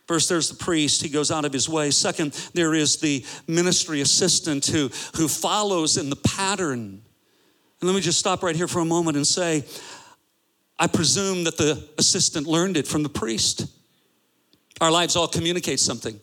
First, 0.08 0.27
there's 0.27 0.49
the 0.49 0.56
priest, 0.56 1.01
he 1.01 1.10
goes 1.10 1.32
out 1.32 1.45
of 1.45 1.54
his 1.54 1.69
way. 1.69 1.89
Second, 1.89 2.34
there 2.54 2.73
is 2.73 2.97
the 2.97 3.25
ministry 3.47 4.01
assistant 4.01 4.65
who, 4.65 4.89
who 5.15 5.27
follows 5.27 5.95
in 5.95 6.10
the 6.10 6.17
pattern. 6.17 7.01
And 7.80 7.88
let 7.88 7.95
me 7.95 8.01
just 8.01 8.19
stop 8.19 8.43
right 8.43 8.56
here 8.56 8.67
for 8.67 8.80
a 8.80 8.86
moment 8.86 9.15
and 9.15 9.25
say, 9.25 9.63
I 10.77 10.88
presume 10.88 11.45
that 11.45 11.58
the 11.58 11.88
assistant 11.97 12.45
learned 12.45 12.75
it 12.75 12.88
from 12.88 13.04
the 13.04 13.10
priest. 13.10 13.67
Our 14.82 14.91
lives 14.91 15.15
all 15.15 15.27
communicate 15.27 15.80
something. 15.80 16.19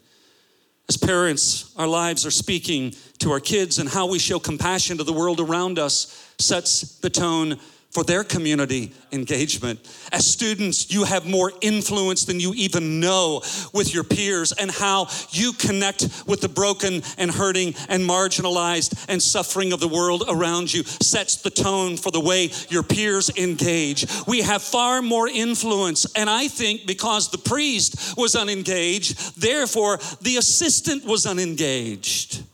As 0.89 0.97
parents, 0.97 1.73
our 1.77 1.87
lives 1.87 2.27
are 2.27 2.31
speaking 2.31 2.95
to 3.19 3.33
our 3.33 3.41
kids, 3.41 3.79
and 3.79 3.89
how 3.89 4.07
we 4.07 4.19
show 4.19 4.39
compassion 4.39 4.99
to 4.99 5.05
the 5.05 5.13
world 5.13 5.41
around 5.41 5.79
us 5.79 6.33
sets 6.39 6.99
the 7.01 7.11
tone 7.11 7.59
for 7.91 8.05
their 8.05 8.23
community 8.23 8.93
engagement. 9.13 9.81
As 10.13 10.27
students, 10.27 10.93
you 10.93 11.05
have 11.05 11.27
more 11.27 11.53
influence 11.63 12.27
than 12.27 12.39
you 12.39 12.53
even 12.55 13.01
know 13.01 13.41
with 13.73 13.95
your 13.95 14.05
peers 14.05 14.53
and 14.53 14.71
how 14.71 15.09
you 15.31 15.53
connect 15.55 16.07
with 16.27 16.43
the 16.43 16.51
broken 16.51 17.03
and 17.17 17.31
hurting 17.31 17.75
and 17.89 18.03
marginalized 18.03 19.07
and 19.09 19.23
suffering 19.23 19.73
of 19.73 19.81
the 19.81 19.89
world 19.89 20.25
around 20.29 20.73
you 20.73 20.85
sets 20.85 21.37
the 21.37 21.51
tone 21.51 21.97
for 21.97 22.11
the 22.11 22.21
way 22.21 22.51
your 22.69 22.83
peers 22.83 23.31
engage. 23.37 24.07
We 24.27 24.43
have 24.43 24.63
far 24.63 25.01
more 25.01 25.27
influence, 25.27 26.07
and 26.15 26.29
I 26.29 26.49
think 26.49 26.87
because 26.87 27.31
the 27.31 27.39
priest 27.39 28.19
was 28.19 28.37
unengaged, 28.37 29.41
therefore 29.41 29.99
the 30.21 30.37
assistant 30.37 31.07
was 31.07 31.25
unengaged. 31.25 32.45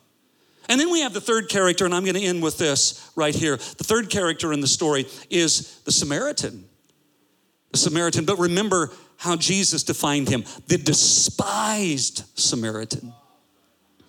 And 0.68 0.80
then 0.80 0.90
we 0.90 1.00
have 1.00 1.12
the 1.12 1.20
third 1.20 1.48
character, 1.48 1.84
and 1.84 1.94
I'm 1.94 2.04
going 2.04 2.14
to 2.14 2.22
end 2.22 2.42
with 2.42 2.58
this 2.58 3.10
right 3.16 3.34
here. 3.34 3.56
The 3.56 3.84
third 3.84 4.10
character 4.10 4.52
in 4.52 4.60
the 4.60 4.66
story 4.66 5.06
is 5.30 5.80
the 5.80 5.92
Samaritan. 5.92 6.64
The 7.72 7.78
Samaritan, 7.78 8.24
but 8.24 8.38
remember 8.38 8.92
how 9.16 9.36
Jesus 9.36 9.82
defined 9.82 10.28
him 10.28 10.44
the 10.66 10.78
despised 10.78 12.24
Samaritan. 12.38 13.12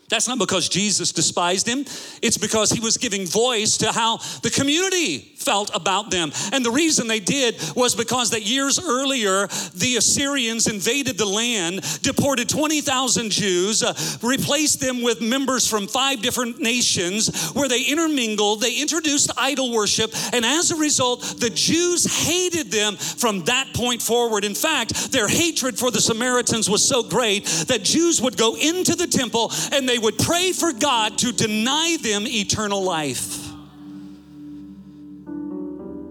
That's 0.07 0.27
not 0.27 0.37
because 0.37 0.69
Jesus 0.69 1.11
despised 1.11 1.67
him. 1.67 1.79
It's 2.21 2.37
because 2.37 2.69
he 2.69 2.79
was 2.79 2.97
giving 2.97 3.25
voice 3.25 3.77
to 3.77 3.91
how 3.91 4.17
the 4.43 4.51
community 4.51 5.35
felt 5.45 5.71
about 5.75 6.11
them. 6.11 6.31
And 6.51 6.63
the 6.63 6.71
reason 6.71 7.07
they 7.07 7.19
did 7.19 7.55
was 7.75 7.95
because 7.95 8.31
that 8.31 8.43
years 8.43 8.79
earlier, 8.79 9.47
the 9.75 9.95
Assyrians 9.97 10.67
invaded 10.67 11.17
the 11.17 11.25
land, 11.25 11.81
deported 12.01 12.49
20,000 12.49 13.31
Jews, 13.31 13.81
uh, 13.83 13.93
replaced 14.21 14.79
them 14.79 15.01
with 15.01 15.21
members 15.21 15.67
from 15.67 15.87
five 15.87 16.21
different 16.21 16.59
nations 16.59 17.51
where 17.51 17.67
they 17.67 17.83
intermingled, 17.83 18.61
they 18.61 18.79
introduced 18.79 19.31
idol 19.37 19.71
worship, 19.71 20.11
and 20.33 20.45
as 20.45 20.71
a 20.71 20.75
result, 20.75 21.21
the 21.39 21.49
Jews 21.49 22.05
hated 22.27 22.71
them 22.71 22.95
from 22.95 23.43
that 23.45 23.73
point 23.73 24.01
forward. 24.01 24.43
In 24.45 24.55
fact, 24.55 25.11
their 25.11 25.27
hatred 25.27 25.77
for 25.77 25.91
the 25.91 26.01
Samaritans 26.01 26.69
was 26.69 26.83
so 26.83 27.03
great 27.03 27.45
that 27.67 27.83
Jews 27.83 28.21
would 28.21 28.37
go 28.37 28.55
into 28.55 28.95
the 28.95 29.07
temple 29.07 29.51
and 29.71 29.87
they 29.87 29.94
they 29.95 29.99
would 29.99 30.17
pray 30.17 30.51
for 30.51 30.73
God 30.73 31.17
to 31.19 31.31
deny 31.31 31.95
them 32.01 32.27
eternal 32.27 32.83
life. 32.83 33.37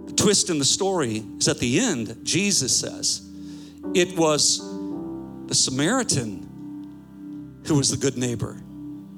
The 0.07 0.14
twist 0.16 0.49
in 0.49 0.59
the 0.59 0.64
story 0.64 1.23
is 1.37 1.49
at 1.49 1.59
the 1.59 1.81
end, 1.81 2.16
Jesus 2.23 2.75
says, 2.75 3.20
it 3.94 4.16
was 4.16 4.61
the 5.49 5.55
Samaritan 5.55 7.61
who 7.66 7.75
was 7.75 7.90
the 7.90 7.99
good 7.99 8.16
neighbor, 8.16 8.57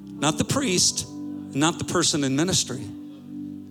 not 0.05 0.37
the 0.37 0.43
priest, 0.43 1.07
not 1.09 1.79
the 1.79 1.85
person 1.85 2.25
in 2.25 2.35
ministry. 2.35 2.83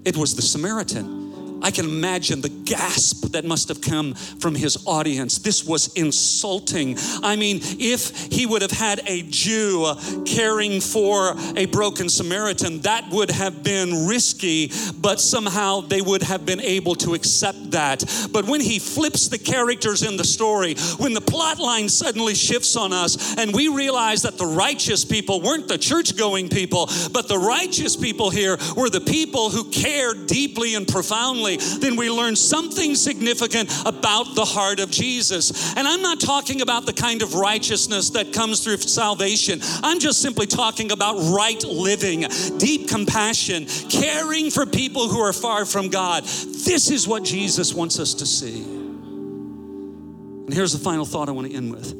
It 0.06 0.16
was 0.16 0.34
the 0.34 0.40
Samaritan 0.40 1.15
I 1.62 1.70
can 1.70 1.86
imagine 1.86 2.40
the 2.40 2.48
gasp 2.48 3.32
that 3.32 3.44
must 3.44 3.68
have 3.68 3.80
come 3.80 4.14
from 4.14 4.54
his 4.54 4.78
audience. 4.86 5.38
This 5.38 5.64
was 5.64 5.92
insulting. 5.94 6.96
I 7.22 7.36
mean, 7.36 7.60
if 7.62 8.32
he 8.32 8.46
would 8.46 8.62
have 8.62 8.70
had 8.70 9.00
a 9.06 9.22
Jew 9.22 9.94
caring 10.24 10.80
for 10.80 11.34
a 11.56 11.66
broken 11.66 12.08
Samaritan, 12.08 12.80
that 12.82 13.08
would 13.10 13.30
have 13.30 13.62
been 13.62 14.06
risky, 14.06 14.70
but 15.00 15.20
somehow 15.20 15.80
they 15.80 16.00
would 16.00 16.22
have 16.22 16.44
been 16.44 16.60
able 16.60 16.94
to 16.96 17.14
accept 17.14 17.70
that. 17.72 18.04
But 18.32 18.44
when 18.46 18.60
he 18.60 18.78
flips 18.78 19.28
the 19.28 19.38
characters 19.38 20.02
in 20.02 20.16
the 20.16 20.24
story, 20.24 20.74
when 20.98 21.14
the 21.14 21.20
plot 21.20 21.58
line 21.58 21.88
suddenly 21.88 22.34
shifts 22.34 22.76
on 22.76 22.92
us, 22.92 23.36
and 23.38 23.54
we 23.54 23.68
realize 23.68 24.22
that 24.22 24.38
the 24.38 24.46
righteous 24.46 25.04
people 25.04 25.40
weren't 25.40 25.68
the 25.68 25.78
church 25.78 26.16
going 26.16 26.48
people, 26.48 26.88
but 27.12 27.28
the 27.28 27.38
righteous 27.38 27.96
people 27.96 28.30
here 28.30 28.56
were 28.76 28.90
the 28.90 29.00
people 29.00 29.50
who 29.50 29.64
cared 29.70 30.26
deeply 30.26 30.74
and 30.74 30.86
profoundly 30.86 31.45
family, 31.46 31.78
then 31.80 31.96
we 31.96 32.10
learn 32.10 32.36
something 32.36 32.94
significant 32.94 33.70
about 33.86 34.34
the 34.34 34.44
heart 34.44 34.80
of 34.80 34.90
Jesus. 34.90 35.74
And 35.76 35.86
I'm 35.86 36.02
not 36.02 36.20
talking 36.20 36.60
about 36.60 36.86
the 36.86 36.92
kind 36.92 37.22
of 37.22 37.34
righteousness 37.34 38.10
that 38.10 38.32
comes 38.32 38.62
through 38.64 38.78
salvation. 38.78 39.60
I'm 39.82 40.00
just 40.00 40.20
simply 40.20 40.46
talking 40.46 40.92
about 40.92 41.16
right 41.34 41.62
living, 41.64 42.24
deep 42.58 42.88
compassion, 42.88 43.66
caring 43.88 44.50
for 44.50 44.66
people 44.66 45.08
who 45.08 45.20
are 45.20 45.32
far 45.32 45.64
from 45.64 45.88
God. 45.88 46.24
This 46.24 46.90
is 46.90 47.06
what 47.08 47.22
Jesus 47.24 47.72
wants 47.74 47.98
us 47.98 48.14
to 48.14 48.26
see. 48.26 48.62
And 48.62 50.54
here's 50.54 50.72
the 50.72 50.78
final 50.78 51.04
thought 51.04 51.28
I 51.28 51.32
want 51.32 51.50
to 51.50 51.56
end 51.56 51.72
with. 51.72 51.94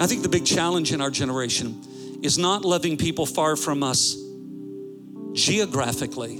I 0.00 0.06
think 0.06 0.22
the 0.22 0.28
big 0.28 0.44
challenge 0.44 0.92
in 0.92 1.00
our 1.00 1.10
generation 1.10 1.80
is 2.22 2.38
not 2.38 2.64
loving 2.64 2.96
people 2.96 3.26
far 3.26 3.56
from 3.56 3.82
us 3.82 4.16
geographically, 5.32 6.38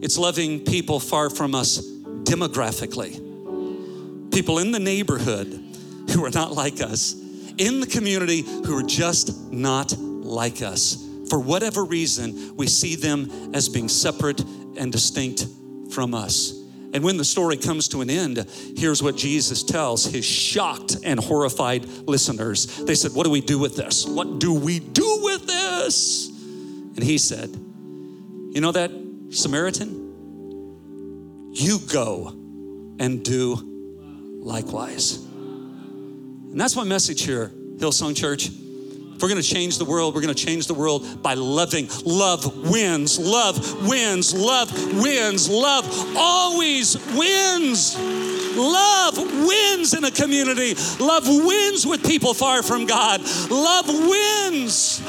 it's 0.00 0.18
loving 0.18 0.60
people 0.60 1.00
far 1.00 1.30
from 1.30 1.54
us 1.54 1.80
demographically. 2.24 3.24
People 4.32 4.58
in 4.58 4.70
the 4.70 4.78
neighborhood 4.78 5.46
who 6.10 6.24
are 6.24 6.30
not 6.30 6.52
like 6.52 6.80
us, 6.80 7.14
in 7.58 7.80
the 7.80 7.86
community 7.86 8.42
who 8.42 8.76
are 8.78 8.82
just 8.82 9.52
not 9.52 9.96
like 9.98 10.62
us. 10.62 11.04
For 11.28 11.38
whatever 11.38 11.84
reason, 11.84 12.56
we 12.56 12.66
see 12.66 12.94
them 12.94 13.52
as 13.54 13.68
being 13.68 13.88
separate 13.88 14.40
and 14.76 14.92
distinct 14.92 15.46
from 15.90 16.14
us. 16.14 16.52
And 16.94 17.04
when 17.04 17.18
the 17.18 17.24
story 17.24 17.58
comes 17.58 17.88
to 17.88 18.00
an 18.00 18.08
end, 18.08 18.46
here's 18.76 19.02
what 19.02 19.16
Jesus 19.16 19.62
tells 19.62 20.06
his 20.06 20.24
shocked 20.24 20.96
and 21.04 21.20
horrified 21.20 21.84
listeners. 21.84 22.66
They 22.78 22.94
said, 22.94 23.12
What 23.12 23.24
do 23.24 23.30
we 23.30 23.42
do 23.42 23.58
with 23.58 23.76
this? 23.76 24.06
What 24.06 24.38
do 24.38 24.54
we 24.54 24.78
do 24.78 25.20
with 25.22 25.46
this? 25.46 26.28
And 26.28 27.02
he 27.02 27.18
said, 27.18 27.50
You 27.50 28.60
know 28.62 28.72
that 28.72 28.90
Samaritan? 29.30 30.06
You 31.52 31.78
go 31.92 32.28
and 32.98 33.24
do 33.24 33.56
likewise. 34.40 35.16
And 35.16 36.60
that's 36.60 36.76
my 36.76 36.84
message 36.84 37.22
here, 37.22 37.52
Hillsong 37.76 38.16
Church. 38.16 38.48
If 38.48 39.22
we're 39.22 39.28
gonna 39.28 39.42
change 39.42 39.78
the 39.78 39.84
world, 39.84 40.14
we're 40.14 40.20
gonna 40.20 40.34
change 40.34 40.68
the 40.68 40.74
world 40.74 41.22
by 41.22 41.34
loving. 41.34 41.88
Love 42.04 42.70
wins, 42.70 43.18
love 43.18 43.88
wins, 43.88 44.32
love 44.32 44.70
wins, 45.02 45.48
love 45.48 46.16
always 46.16 46.96
wins. 47.16 47.96
Love 48.56 49.18
wins 49.18 49.94
in 49.94 50.04
a 50.04 50.10
community. 50.10 50.74
Love 51.00 51.26
wins 51.26 51.86
with 51.86 52.06
people 52.06 52.34
far 52.34 52.62
from 52.62 52.86
God. 52.86 53.20
Love 53.50 53.88
wins. 53.88 55.02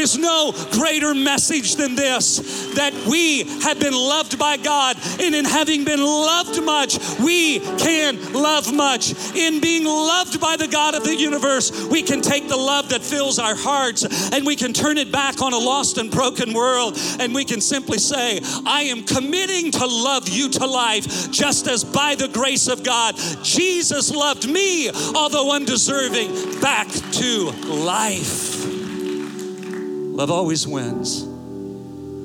Is 0.00 0.16
no 0.16 0.52
greater 0.72 1.14
message 1.14 1.74
than 1.74 1.94
this 1.94 2.38
that 2.74 2.94
we 3.06 3.44
have 3.60 3.78
been 3.78 3.92
loved 3.92 4.38
by 4.38 4.56
God, 4.56 4.96
and 5.20 5.34
in 5.34 5.44
having 5.44 5.84
been 5.84 6.00
loved 6.00 6.62
much, 6.62 6.98
we 7.18 7.60
can 7.60 8.32
love 8.32 8.72
much. 8.72 9.12
In 9.36 9.60
being 9.60 9.84
loved 9.84 10.40
by 10.40 10.56
the 10.56 10.68
God 10.68 10.94
of 10.94 11.04
the 11.04 11.14
universe, 11.14 11.70
we 11.88 12.02
can 12.02 12.22
take 12.22 12.48
the 12.48 12.56
love 12.56 12.88
that 12.88 13.02
fills 13.02 13.38
our 13.38 13.54
hearts 13.54 14.32
and 14.32 14.46
we 14.46 14.56
can 14.56 14.72
turn 14.72 14.96
it 14.96 15.12
back 15.12 15.42
on 15.42 15.52
a 15.52 15.58
lost 15.58 15.98
and 15.98 16.10
broken 16.10 16.54
world, 16.54 16.96
and 17.18 17.34
we 17.34 17.44
can 17.44 17.60
simply 17.60 17.98
say, 17.98 18.40
I 18.64 18.84
am 18.84 19.04
committing 19.04 19.70
to 19.72 19.86
love 19.86 20.30
you 20.30 20.48
to 20.48 20.66
life, 20.66 21.30
just 21.30 21.68
as 21.68 21.84
by 21.84 22.14
the 22.14 22.28
grace 22.28 22.68
of 22.68 22.82
God, 22.82 23.16
Jesus 23.42 24.10
loved 24.10 24.48
me, 24.48 24.90
although 25.14 25.52
undeserving, 25.52 26.58
back 26.62 26.88
to 26.88 27.50
life. 27.68 28.49
Love 30.12 30.30
always 30.30 30.66
wins. 30.66 31.22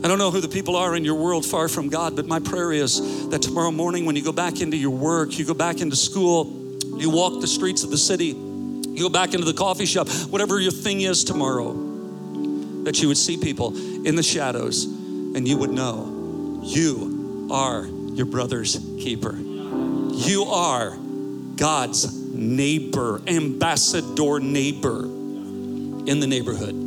I 0.05 0.07
don't 0.07 0.19
know 0.19 0.29
who 0.29 0.39
the 0.39 0.47
people 0.47 0.75
are 0.75 0.95
in 0.95 1.03
your 1.03 1.15
world 1.15 1.45
far 1.45 1.67
from 1.67 1.89
God, 1.89 2.15
but 2.15 2.27
my 2.27 2.39
prayer 2.39 2.71
is 2.71 3.29
that 3.29 3.41
tomorrow 3.41 3.71
morning 3.71 4.05
when 4.05 4.15
you 4.15 4.23
go 4.23 4.31
back 4.31 4.61
into 4.61 4.77
your 4.77 4.91
work, 4.91 5.39
you 5.39 5.45
go 5.45 5.55
back 5.55 5.81
into 5.81 5.95
school, 5.95 6.45
you 6.99 7.09
walk 7.09 7.41
the 7.41 7.47
streets 7.47 7.83
of 7.83 7.89
the 7.89 7.97
city, 7.97 8.27
you 8.27 8.99
go 8.99 9.09
back 9.09 9.33
into 9.33 9.45
the 9.45 9.53
coffee 9.53 9.87
shop, 9.87 10.07
whatever 10.29 10.59
your 10.59 10.71
thing 10.71 11.01
is 11.01 11.23
tomorrow, 11.23 11.73
that 12.83 13.01
you 13.01 13.07
would 13.07 13.17
see 13.17 13.37
people 13.37 13.75
in 14.05 14.15
the 14.15 14.21
shadows 14.21 14.83
and 14.83 15.47
you 15.47 15.57
would 15.57 15.71
know 15.71 16.61
you 16.63 17.47
are 17.51 17.87
your 17.87 18.27
brother's 18.27 18.77
keeper. 18.99 19.35
You 19.35 20.43
are 20.51 20.95
God's 21.55 22.13
neighbor, 22.31 23.21
ambassador 23.25 24.39
neighbor 24.39 25.05
in 25.05 26.19
the 26.19 26.27
neighborhood 26.27 26.84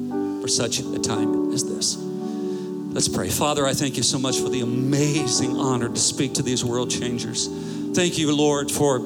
for 0.49 0.53
such 0.53 0.79
a 0.79 0.99
time 0.99 1.53
as 1.53 1.63
this. 1.65 1.99
Let's 1.99 3.07
pray. 3.07 3.29
Father, 3.29 3.67
I 3.67 3.75
thank 3.75 3.99
you 3.99 4.03
so 4.03 4.19
much 4.19 4.39
for 4.39 4.49
the 4.49 4.63
amazing 4.63 5.59
honor 5.59 5.91
to 5.91 6.01
speak 6.01 6.33
to 6.35 6.43
these 6.43 6.65
world 6.65 6.91
changers. 6.91 7.49
Thank 7.95 8.17
you, 8.17 8.35
Lord, 8.35 8.71
for 8.71 9.01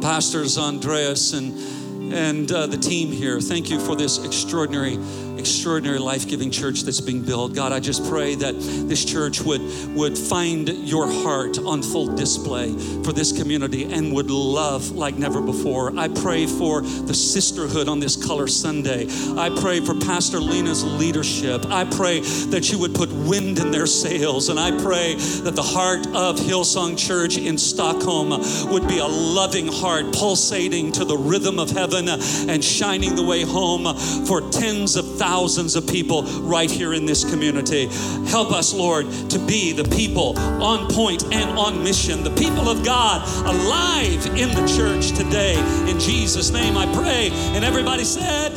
Pastors 0.00 0.56
Andreas 0.56 1.34
and, 1.34 2.14
and 2.14 2.50
uh, 2.50 2.66
the 2.66 2.78
team 2.78 3.12
here. 3.12 3.42
Thank 3.42 3.68
you 3.68 3.78
for 3.78 3.94
this 3.94 4.24
extraordinary 4.24 4.96
extraordinary 5.38 5.98
life-giving 5.98 6.50
church 6.50 6.82
that's 6.82 7.00
being 7.00 7.22
built. 7.22 7.54
God, 7.54 7.72
I 7.72 7.80
just 7.80 8.08
pray 8.08 8.34
that 8.36 8.54
this 8.58 9.04
church 9.04 9.40
would 9.40 9.62
would 9.94 10.18
find 10.18 10.68
your 10.68 11.10
heart 11.10 11.58
on 11.58 11.82
full 11.82 12.14
display 12.14 12.72
for 13.04 13.12
this 13.12 13.32
community 13.32 13.84
and 13.92 14.12
would 14.12 14.30
love 14.30 14.90
like 14.90 15.14
never 15.16 15.40
before. 15.40 15.96
I 15.98 16.08
pray 16.08 16.46
for 16.46 16.82
the 16.82 17.14
sisterhood 17.14 17.88
on 17.88 18.00
this 18.00 18.16
Color 18.16 18.48
Sunday. 18.48 19.06
I 19.36 19.50
pray 19.60 19.80
for 19.80 19.94
Pastor 19.94 20.40
Lena's 20.40 20.84
leadership. 20.84 21.66
I 21.66 21.84
pray 21.84 22.20
that 22.20 22.70
you 22.70 22.78
would 22.78 22.94
put 22.94 23.10
wind 23.12 23.58
in 23.58 23.70
their 23.70 23.86
sails 23.86 24.48
and 24.48 24.58
I 24.58 24.70
pray 24.82 25.14
that 25.14 25.54
the 25.54 25.62
heart 25.62 26.06
of 26.08 26.38
Hillsong 26.38 26.98
Church 26.98 27.38
in 27.38 27.58
Stockholm 27.58 28.30
would 28.70 28.88
be 28.88 28.98
a 28.98 29.06
loving 29.06 29.68
heart 29.68 30.12
pulsating 30.12 30.92
to 30.92 31.04
the 31.04 31.16
rhythm 31.16 31.58
of 31.58 31.70
heaven 31.70 32.08
and 32.08 32.64
shining 32.64 33.14
the 33.14 33.24
way 33.24 33.42
home 33.42 33.96
for 34.26 34.40
tens 34.50 34.96
of 34.96 35.04
thousands 35.16 35.27
thousands 35.28 35.76
of 35.76 35.86
people 35.86 36.22
right 36.56 36.70
here 36.70 36.94
in 36.94 37.06
this 37.06 37.24
community. 37.30 37.88
Help 38.36 38.50
us, 38.50 38.74
Lord, 38.74 39.06
to 39.28 39.38
be 39.38 39.72
the 39.72 39.84
people 39.84 40.38
on 40.62 40.88
point 40.90 41.22
and 41.32 41.58
on 41.58 41.84
mission, 41.84 42.24
the 42.24 42.34
people 42.44 42.70
of 42.70 42.84
God 42.84 43.22
alive 43.44 44.26
in 44.42 44.48
the 44.58 44.66
church 44.76 45.12
today. 45.22 45.54
In 45.90 46.00
Jesus' 46.00 46.50
name 46.50 46.78
I 46.78 46.86
pray. 46.94 47.30
And 47.54 47.64
everybody 47.64 48.04
said, 48.04 48.52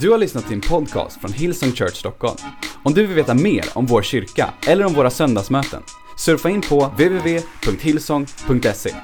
Du 0.00 0.10
har 0.10 0.18
lyssnat 0.18 0.44
till 0.44 0.54
en 0.54 0.60
podcast 0.60 1.20
från 1.20 1.32
Hillsong 1.32 1.72
Church 1.72 1.96
Stockholm. 1.96 2.36
Om 2.82 2.94
du 2.94 3.06
vill 3.06 3.16
veta 3.16 3.34
mer 3.34 3.64
om 3.74 3.86
vår 3.86 4.02
kyrka 4.02 4.54
eller 4.66 4.84
om 4.84 4.94
våra 4.94 5.10
söndagsmöten, 5.10 5.82
surfa 6.16 6.50
in 6.50 6.60
på 6.60 6.86
www.hillsong.se. 6.86 8.94